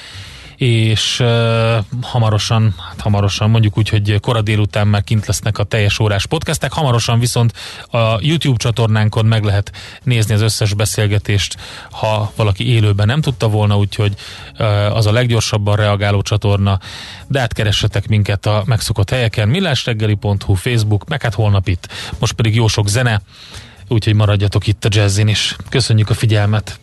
és 0.56 1.20
uh, 1.20 1.78
hamarosan, 2.02 2.76
hát 2.90 3.02
hamarosan 3.02 3.50
mondjuk 3.50 3.78
úgy, 3.78 3.90
hogy 3.90 4.20
kora 4.20 4.42
délután 4.42 4.88
már 4.88 5.04
kint 5.04 5.26
lesznek 5.26 5.58
a 5.58 5.64
teljes 5.64 6.00
órás 6.00 6.26
podcastek, 6.26 6.72
hamarosan 6.72 7.20
viszont 7.20 7.54
a 7.92 8.18
YouTube 8.20 8.58
csatornánkon 8.58 9.26
meg 9.26 9.44
lehet 9.44 9.72
nézni 10.04 10.34
az 10.34 10.42
összes 10.42 10.74
beszélgetést, 10.74 11.58
ha 11.92 12.32
valaki 12.36 12.68
élőben 12.68 13.08
nem 13.08 13.22
tudta 13.22 13.48
volna, 13.50 13.78
úgyhogy 13.78 14.14
uh, 14.60 14.96
az 14.96 15.06
a 15.06 15.12
leggyorsabban 15.12 15.76
reagáló 15.76 16.22
csatorna, 16.22 16.80
de 17.28 17.40
hát 17.40 17.54
keressetek 17.54 18.08
minket 18.08 18.46
a 18.46 18.64
megszokott 18.66 19.10
helyeken, 19.10 19.48
millásreggeli.hu, 19.50 20.54
Facebook, 20.54 21.08
meg 21.08 21.22
hát 21.22 21.34
holnap 21.34 21.68
itt. 21.68 21.88
Most 22.20 22.34
pedig 22.34 22.56
jó 22.56 22.68
sok 22.68 22.88
zene, 22.88 23.22
úgyhogy 23.88 24.14
maradjatok 24.14 24.68
itt 24.68 24.86
a 24.86 24.90
jazzin 24.92 25.28
is. 25.28 25.56
Köszönjük 25.70 26.10
a 26.10 26.14
figyelmet! 26.14 26.83